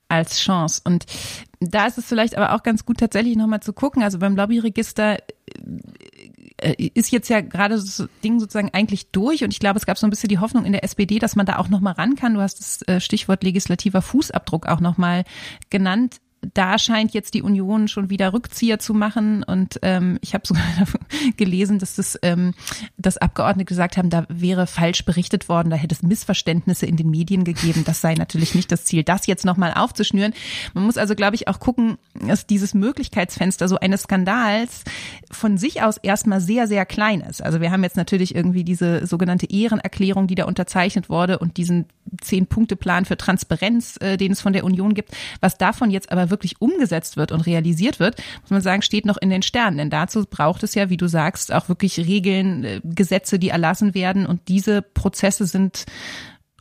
[0.08, 0.82] als Chance.
[0.84, 1.06] Und
[1.60, 4.02] da ist es vielleicht aber auch ganz gut, tatsächlich nochmal zu gucken.
[4.02, 5.18] Also beim Lobbyregister
[6.58, 9.98] äh, ist jetzt ja gerade das Ding sozusagen eigentlich durch und ich glaube, es gab
[9.98, 12.34] so ein bisschen die Hoffnung in der SPD, dass man da auch nochmal ran kann.
[12.34, 15.24] Du hast das äh, Stichwort legislativer Fußabdruck auch nochmal
[15.70, 16.20] genannt
[16.54, 19.42] da scheint jetzt die Union schon wieder Rückzieher zu machen.
[19.42, 20.64] Und ähm, ich habe sogar
[21.36, 22.54] gelesen, dass das, ähm,
[22.96, 27.10] dass Abgeordnete gesagt haben, da wäre falsch berichtet worden, da hätte es Missverständnisse in den
[27.10, 27.84] Medien gegeben.
[27.84, 30.34] Das sei natürlich nicht das Ziel, das jetzt nochmal aufzuschnüren.
[30.74, 34.84] Man muss also, glaube ich, auch gucken, dass dieses Möglichkeitsfenster so eines Skandals
[35.30, 37.42] von sich aus erstmal sehr, sehr klein ist.
[37.42, 41.86] Also wir haben jetzt natürlich irgendwie diese sogenannte Ehrenerklärung, die da unterzeichnet wurde und diesen
[42.20, 45.16] Zehn-Punkte-Plan für Transparenz, äh, den es von der Union gibt.
[45.40, 49.06] Was davon jetzt aber wirklich wirklich umgesetzt wird und realisiert wird, muss man sagen, steht
[49.06, 49.78] noch in den Sternen.
[49.78, 53.94] Denn dazu braucht es ja, wie du sagst, auch wirklich Regeln, äh, Gesetze, die erlassen
[53.94, 54.26] werden.
[54.26, 55.86] Und diese Prozesse sind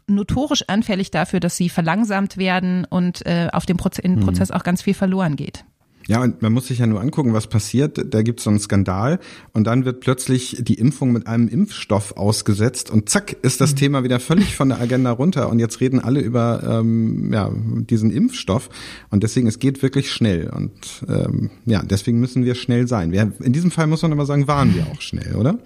[0.08, 4.52] notorisch anfällig dafür, dass sie verlangsamt werden und äh, auf dem Proze in dem Prozess
[4.52, 5.66] auch ganz viel verloren geht.
[6.08, 8.14] Ja, und man muss sich ja nur angucken, was passiert.
[8.14, 9.20] Da gibt es so einen Skandal
[9.54, 13.78] und dann wird plötzlich die Impfung mit einem Impfstoff ausgesetzt und zack ist das mhm.
[13.78, 18.12] Thema wieder völlig von der Agenda runter und jetzt reden alle über ähm, ja, diesen
[18.12, 18.70] Impfstoff
[19.10, 20.72] und deswegen es geht wirklich schnell und
[21.08, 23.12] ähm, ja, deswegen müssen wir schnell sein.
[23.12, 25.58] Wir, in diesem Fall muss man aber sagen, waren wir auch schnell, oder?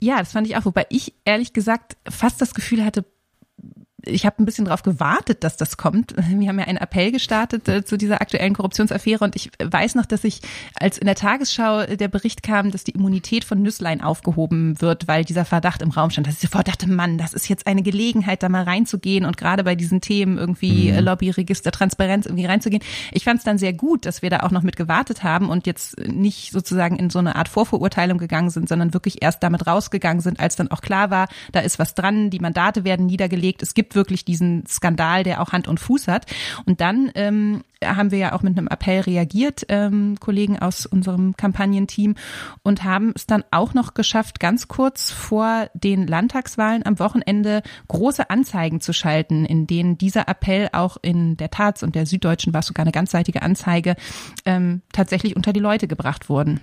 [0.00, 3.04] Ja, das fand ich auch, wobei ich ehrlich gesagt fast das Gefühl hatte,
[4.04, 6.14] ich habe ein bisschen darauf gewartet, dass das kommt.
[6.28, 10.06] Wir haben ja einen Appell gestartet äh, zu dieser aktuellen Korruptionsaffäre und ich weiß noch,
[10.06, 10.40] dass ich,
[10.74, 15.24] als in der Tagesschau der Bericht kam, dass die Immunität von Nüsslein aufgehoben wird, weil
[15.24, 18.42] dieser Verdacht im Raum stand, dass ich sofort dachte, Mann, das ist jetzt eine Gelegenheit,
[18.42, 20.98] da mal reinzugehen und gerade bei diesen Themen irgendwie mhm.
[20.98, 22.82] Lobbyregister, Transparenz irgendwie reinzugehen.
[23.12, 25.66] Ich fand es dann sehr gut, dass wir da auch noch mit gewartet haben und
[25.66, 30.20] jetzt nicht sozusagen in so eine Art Vorverurteilung gegangen sind, sondern wirklich erst damit rausgegangen
[30.20, 33.74] sind, als dann auch klar war, da ist was dran, die Mandate werden niedergelegt, es
[33.74, 36.26] gibt wirklich diesen Skandal, der auch Hand und Fuß hat.
[36.64, 41.36] Und dann ähm, haben wir ja auch mit einem Appell reagiert, ähm, Kollegen aus unserem
[41.36, 42.14] Kampagnenteam,
[42.62, 48.30] und haben es dann auch noch geschafft, ganz kurz vor den Landtagswahlen am Wochenende große
[48.30, 52.62] Anzeigen zu schalten, in denen dieser Appell auch in der Taz und der Süddeutschen war
[52.62, 53.96] sogar eine ganzseitige Anzeige
[54.44, 56.60] ähm, tatsächlich unter die Leute gebracht wurden.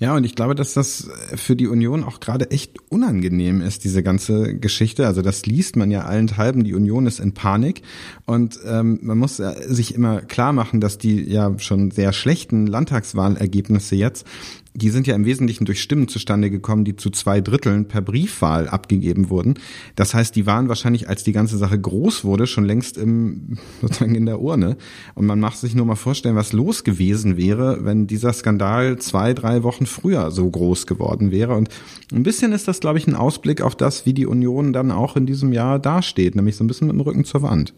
[0.00, 4.02] Ja, und ich glaube, dass das für die Union auch gerade echt unangenehm ist, diese
[4.02, 5.06] ganze Geschichte.
[5.06, 7.82] Also das liest man ja allenthalben, die Union ist in Panik.
[8.24, 13.94] Und ähm, man muss sich immer klar machen, dass die ja schon sehr schlechten Landtagswahlergebnisse
[13.94, 14.26] jetzt
[14.74, 18.68] die sind ja im Wesentlichen durch Stimmen zustande gekommen, die zu zwei Dritteln per Briefwahl
[18.68, 19.54] abgegeben wurden.
[19.96, 24.14] Das heißt, die waren wahrscheinlich, als die ganze Sache groß wurde, schon längst im, sozusagen
[24.14, 24.76] in der Urne.
[25.14, 29.34] Und man macht sich nur mal vorstellen, was los gewesen wäre, wenn dieser Skandal zwei,
[29.34, 31.56] drei Wochen früher so groß geworden wäre.
[31.56, 31.68] Und
[32.12, 35.16] ein bisschen ist das, glaube ich, ein Ausblick auf das, wie die Union dann auch
[35.16, 37.74] in diesem Jahr dasteht, nämlich so ein bisschen mit dem Rücken zur Wand.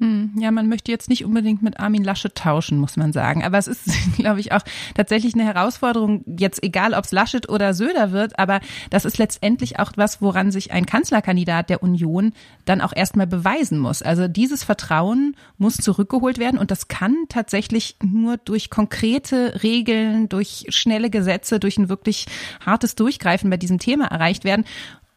[0.00, 3.44] Hm, ja, man möchte jetzt nicht unbedingt mit Armin Laschet tauschen, muss man sagen.
[3.44, 3.86] Aber es ist,
[4.16, 4.62] glaube ich, auch
[4.94, 9.78] tatsächlich eine Herausforderung, jetzt egal, ob es Laschet oder Söder wird, aber das ist letztendlich
[9.78, 12.32] auch was, woran sich ein Kanzlerkandidat der Union
[12.64, 14.02] dann auch erstmal beweisen muss.
[14.02, 20.66] Also dieses Vertrauen muss zurückgeholt werden und das kann tatsächlich nur durch konkrete Regeln, durch
[20.70, 22.26] schnelle Gesetze, durch ein wirklich
[22.64, 24.64] hartes Durchgreifen bei diesem Thema erreicht werden.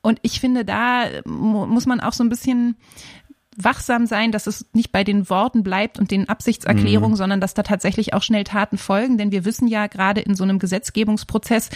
[0.01, 2.75] Und ich finde, da muss man auch so ein bisschen
[3.57, 7.17] wachsam sein, dass es nicht bei den Worten bleibt und den Absichtserklärungen, mhm.
[7.17, 9.17] sondern dass da tatsächlich auch schnell Taten folgen.
[9.17, 11.69] Denn wir wissen ja gerade in so einem Gesetzgebungsprozess,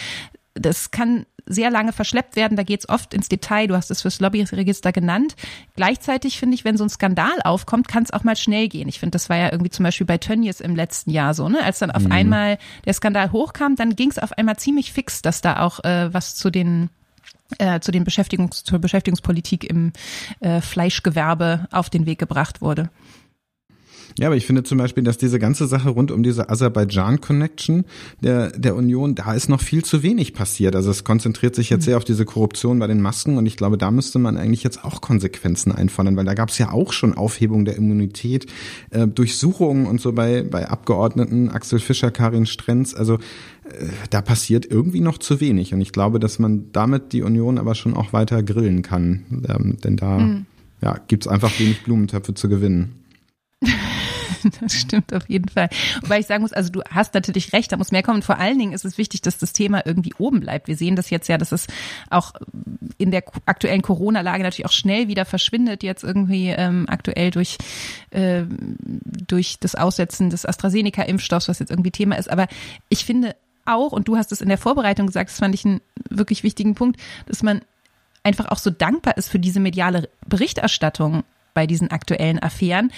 [0.54, 2.56] das kann sehr lange verschleppt werden.
[2.56, 3.66] Da geht es oft ins Detail.
[3.66, 5.34] Du hast es fürs Lobbyregister genannt.
[5.74, 8.88] Gleichzeitig finde ich, wenn so ein Skandal aufkommt, kann es auch mal schnell gehen.
[8.88, 11.62] Ich finde, das war ja irgendwie zum Beispiel bei Tönnies im letzten Jahr so, ne?
[11.64, 12.12] Als dann auf mhm.
[12.12, 16.12] einmal der Skandal hochkam, dann ging es auf einmal ziemlich fix, dass da auch äh,
[16.14, 16.90] was zu den
[17.58, 19.92] äh, zu den Beschäftigungs zur Beschäftigungspolitik im
[20.40, 22.90] äh, Fleischgewerbe auf den Weg gebracht wurde.
[24.18, 27.84] Ja, aber ich finde zum Beispiel, dass diese ganze Sache rund um diese Aserbaidschan-Connection
[28.22, 30.76] der, der Union, da ist noch viel zu wenig passiert.
[30.76, 31.86] Also es konzentriert sich jetzt mhm.
[31.86, 34.84] sehr auf diese Korruption bei den Masken und ich glaube, da müsste man eigentlich jetzt
[34.84, 38.46] auch Konsequenzen einfordern, weil da gab es ja auch schon Aufhebung der Immunität,
[38.90, 42.94] äh, Durchsuchungen und so bei, bei Abgeordneten Axel Fischer, Karin Strenz.
[42.94, 43.18] Also
[44.10, 45.72] da passiert irgendwie noch zu wenig.
[45.72, 49.24] Und ich glaube, dass man damit die Union aber schon auch weiter grillen kann.
[49.48, 50.46] Ähm, denn da mhm.
[50.80, 53.01] ja, gibt es einfach wenig Blumentöpfe zu gewinnen.
[54.60, 55.68] Das stimmt auf jeden Fall.
[56.02, 58.22] Wobei ich sagen muss, also du hast natürlich recht, da muss mehr kommen.
[58.22, 60.68] Vor allen Dingen ist es wichtig, dass das Thema irgendwie oben bleibt.
[60.68, 61.66] Wir sehen das jetzt ja, dass es
[62.10, 62.32] auch
[62.98, 67.58] in der aktuellen Corona-Lage natürlich auch schnell wieder verschwindet, jetzt irgendwie ähm, aktuell durch,
[68.10, 72.30] äh, durch das Aussetzen des AstraZeneca-Impfstoffs, was jetzt irgendwie Thema ist.
[72.30, 72.48] Aber
[72.88, 75.80] ich finde, auch, und du hast es in der Vorbereitung gesagt, das fand ich einen
[76.08, 77.62] wirklich wichtigen Punkt, dass man
[78.24, 82.90] einfach auch so dankbar ist für diese mediale Berichterstattung bei diesen aktuellen Affären,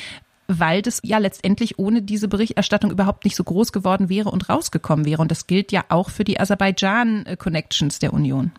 [0.46, 5.04] weil das ja letztendlich ohne diese Berichterstattung überhaupt nicht so groß geworden wäre und rausgekommen
[5.04, 5.22] wäre.
[5.22, 8.52] Und das gilt ja auch für die Aserbaidschan-Connections der Union.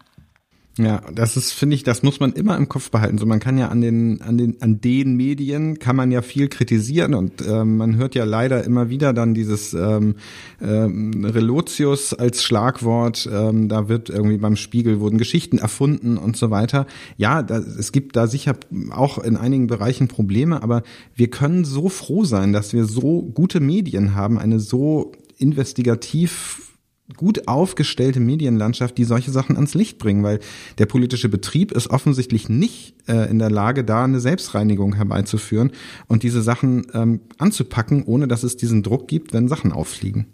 [0.78, 3.18] Ja, das ist, finde ich, das muss man immer im Kopf behalten.
[3.18, 6.50] So, man kann ja an den, an den, an den Medien kann man ja viel
[6.50, 10.16] kritisieren und ähm, man hört ja leider immer wieder dann dieses ähm,
[10.62, 13.30] ähm, Relotius als Schlagwort.
[13.32, 16.88] Ähm, da wird irgendwie beim Spiegel wurden Geschichten erfunden und so weiter.
[17.16, 18.58] Ja, da, es gibt da sicher
[18.92, 20.84] auch in einigen Bereichen Probleme, aber
[21.16, 26.75] wir können so froh sein, dass wir so gute Medien haben, eine so investigativ
[27.16, 30.40] gut aufgestellte Medienlandschaft, die solche Sachen ans Licht bringen, weil
[30.80, 35.72] der politische Betrieb ist offensichtlich nicht äh, in der Lage, da eine Selbstreinigung herbeizuführen
[36.08, 40.34] und diese Sachen ähm, anzupacken, ohne dass es diesen Druck gibt, wenn Sachen auffliegen.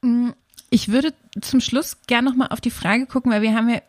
[0.00, 0.30] Mm,
[0.70, 3.82] ich würde zum Schluss gerne nochmal auf die Frage gucken, weil wir haben ja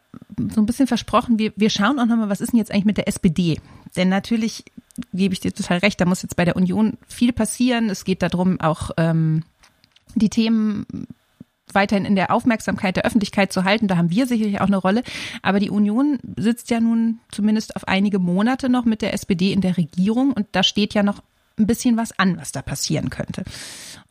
[0.53, 2.97] so ein bisschen versprochen, wir, wir schauen auch nochmal, was ist denn jetzt eigentlich mit
[2.97, 3.59] der SPD?
[3.95, 4.65] Denn natürlich
[5.13, 7.89] gebe ich dir total recht, da muss jetzt bei der Union viel passieren.
[7.89, 9.43] Es geht darum, auch ähm,
[10.15, 10.86] die Themen
[11.74, 13.88] weiterhin in der Aufmerksamkeit der Öffentlichkeit zu halten.
[13.88, 15.03] Da haben wir sicherlich auch eine Rolle.
[15.41, 19.61] Aber die Union sitzt ja nun zumindest auf einige Monate noch mit der SPD in
[19.61, 21.22] der Regierung und da steht ja noch
[21.57, 23.43] ein bisschen was an, was da passieren könnte.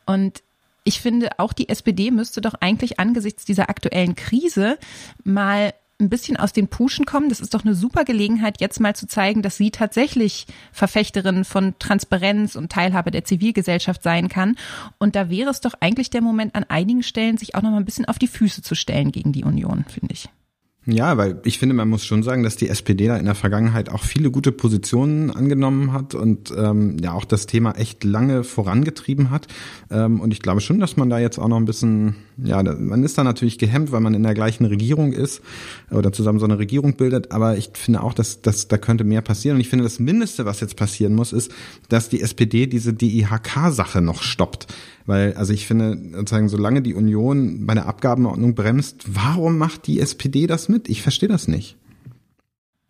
[0.05, 0.43] Und
[0.83, 4.77] ich finde, auch die SPD müsste doch eigentlich angesichts dieser aktuellen Krise
[5.23, 7.29] mal ein bisschen aus den Puschen kommen.
[7.29, 11.73] Das ist doch eine super Gelegenheit, jetzt mal zu zeigen, dass sie tatsächlich Verfechterin von
[11.79, 14.55] Transparenz und Teilhabe der Zivilgesellschaft sein kann.
[14.99, 17.77] Und da wäre es doch eigentlich der Moment, an einigen Stellen sich auch noch mal
[17.77, 20.29] ein bisschen auf die Füße zu stellen gegen die Union, finde ich.
[20.89, 23.89] Ja, weil ich finde, man muss schon sagen, dass die SPD da in der Vergangenheit
[23.89, 29.29] auch viele gute Positionen angenommen hat und ähm, ja auch das Thema echt lange vorangetrieben
[29.29, 29.47] hat.
[29.91, 33.03] Ähm, und ich glaube schon, dass man da jetzt auch noch ein bisschen, ja, man
[33.03, 35.41] ist da natürlich gehemmt, weil man in der gleichen Regierung ist
[35.91, 37.33] oder zusammen so eine Regierung bildet.
[37.33, 39.55] Aber ich finde auch, dass, dass da könnte mehr passieren.
[39.55, 41.51] Und ich finde, das Mindeste, was jetzt passieren muss, ist,
[41.89, 44.67] dass die SPD diese DIHK-Sache noch stoppt.
[45.07, 49.99] Weil, also ich finde, sozusagen, solange die Union bei der Abgabenordnung bremst, warum macht die
[49.99, 50.89] SPD das mit?
[50.89, 51.77] Ich verstehe das nicht.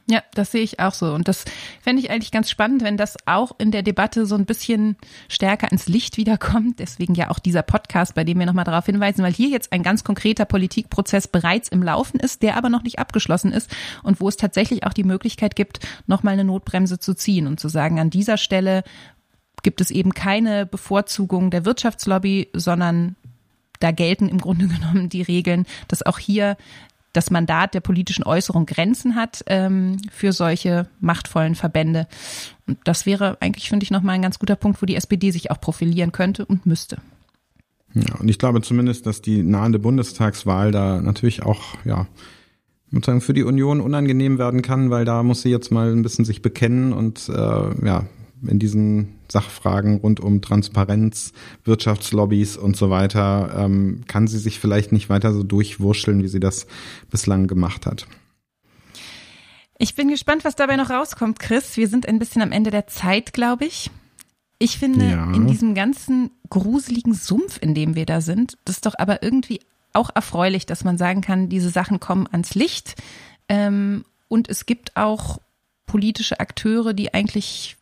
[0.09, 1.13] Ja, das sehe ich auch so.
[1.13, 1.43] Und das
[1.81, 4.95] fände ich eigentlich ganz spannend, wenn das auch in der Debatte so ein bisschen
[5.27, 6.79] stärker ins Licht wiederkommt.
[6.79, 9.83] Deswegen ja auch dieser Podcast, bei dem wir nochmal darauf hinweisen, weil hier jetzt ein
[9.83, 13.69] ganz konkreter Politikprozess bereits im Laufen ist, der aber noch nicht abgeschlossen ist
[14.01, 17.67] und wo es tatsächlich auch die Möglichkeit gibt, nochmal eine Notbremse zu ziehen und zu
[17.67, 18.83] sagen, an dieser Stelle
[19.67, 23.17] gibt es eben keine Bevorzugung der Wirtschaftslobby, sondern
[23.81, 26.55] da gelten im Grunde genommen die Regeln, dass auch hier
[27.11, 32.07] das Mandat der politischen Äußerung Grenzen hat ähm, für solche machtvollen Verbände.
[32.65, 35.51] Und das wäre eigentlich, finde ich, nochmal ein ganz guter Punkt, wo die SPD sich
[35.51, 36.99] auch profilieren könnte und müsste.
[37.93, 42.07] Ja, und ich glaube zumindest, dass die nahende Bundestagswahl da natürlich auch, ja,
[42.89, 46.23] sozusagen für die Union unangenehm werden kann, weil da muss sie jetzt mal ein bisschen
[46.23, 48.05] sich bekennen und äh, ja,
[48.45, 51.33] in diesen Sachfragen rund um Transparenz,
[51.63, 56.39] Wirtschaftslobbys und so weiter, ähm, kann sie sich vielleicht nicht weiter so durchwurscheln, wie sie
[56.39, 56.67] das
[57.09, 58.07] bislang gemacht hat.
[59.79, 61.77] Ich bin gespannt, was dabei noch rauskommt, Chris.
[61.77, 63.91] Wir sind ein bisschen am Ende der Zeit, glaube ich.
[64.59, 65.31] Ich finde, ja.
[65.33, 69.59] in diesem ganzen gruseligen Sumpf, in dem wir da sind, das ist doch aber irgendwie
[69.93, 72.95] auch erfreulich, dass man sagen kann, diese Sachen kommen ans Licht.
[73.49, 75.39] Ähm, und es gibt auch
[75.85, 77.76] politische Akteure, die eigentlich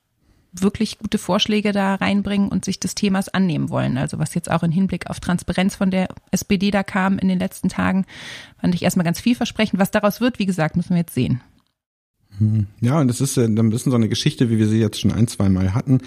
[0.62, 3.98] wirklich gute Vorschläge da reinbringen und sich des Themas annehmen wollen.
[3.98, 7.40] Also was jetzt auch im Hinblick auf Transparenz von der SPD da kam in den
[7.40, 8.06] letzten Tagen,
[8.60, 9.80] fand ich erstmal ganz vielversprechend.
[9.80, 11.42] Was daraus wird, wie gesagt, müssen wir jetzt sehen.
[12.38, 12.68] Hm.
[12.82, 15.12] Ja, und das ist dann ein bisschen so eine Geschichte, wie wir sie jetzt schon
[15.12, 16.02] ein, zwei Mal hatten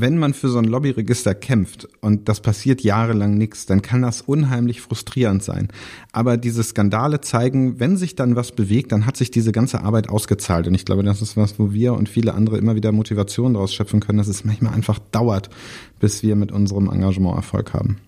[0.00, 4.20] wenn man für so ein Lobbyregister kämpft und das passiert jahrelang nichts, dann kann das
[4.20, 5.68] unheimlich frustrierend sein.
[6.12, 10.08] Aber diese Skandale zeigen, wenn sich dann was bewegt, dann hat sich diese ganze Arbeit
[10.08, 10.66] ausgezahlt.
[10.66, 13.74] Und ich glaube, das ist was, wo wir und viele andere immer wieder Motivation daraus
[13.74, 15.50] schöpfen können, dass es manchmal einfach dauert,
[15.98, 17.98] bis wir mit unserem Engagement Erfolg haben.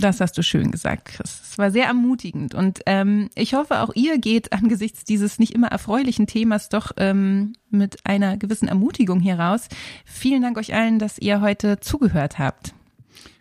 [0.00, 1.40] Das hast du schön gesagt, Chris.
[1.50, 5.68] Es war sehr ermutigend und ähm, ich hoffe, auch ihr geht angesichts dieses nicht immer
[5.68, 9.68] erfreulichen Themas doch ähm, mit einer gewissen Ermutigung hier raus.
[10.04, 12.74] Vielen Dank euch allen, dass ihr heute zugehört habt.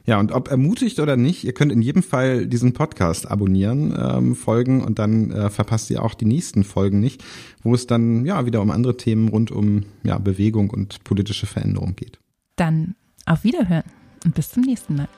[0.05, 4.35] Ja, und ob ermutigt oder nicht, ihr könnt in jedem Fall diesen Podcast abonnieren, ähm,
[4.35, 7.25] folgen und dann äh, verpasst ihr auch die nächsten Folgen nicht,
[7.61, 11.97] wo es dann ja wieder um andere Themen rund um ja, Bewegung und politische Veränderung
[11.97, 12.19] geht.
[12.55, 12.95] Dann
[13.25, 13.83] auf Wiederhören
[14.23, 15.09] und bis zum nächsten Mal.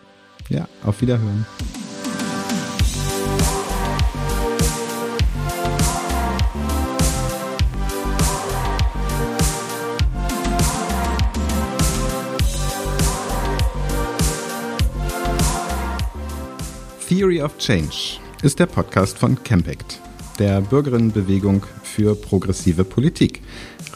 [0.49, 1.45] Ja, auf Wiederhören.
[17.07, 19.99] Theory of Change ist der Podcast von Campact,
[20.39, 23.41] der Bürgerinnenbewegung für progressive Politik.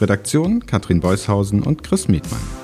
[0.00, 2.63] Redaktion Katrin Beushausen und Chris Mietmann.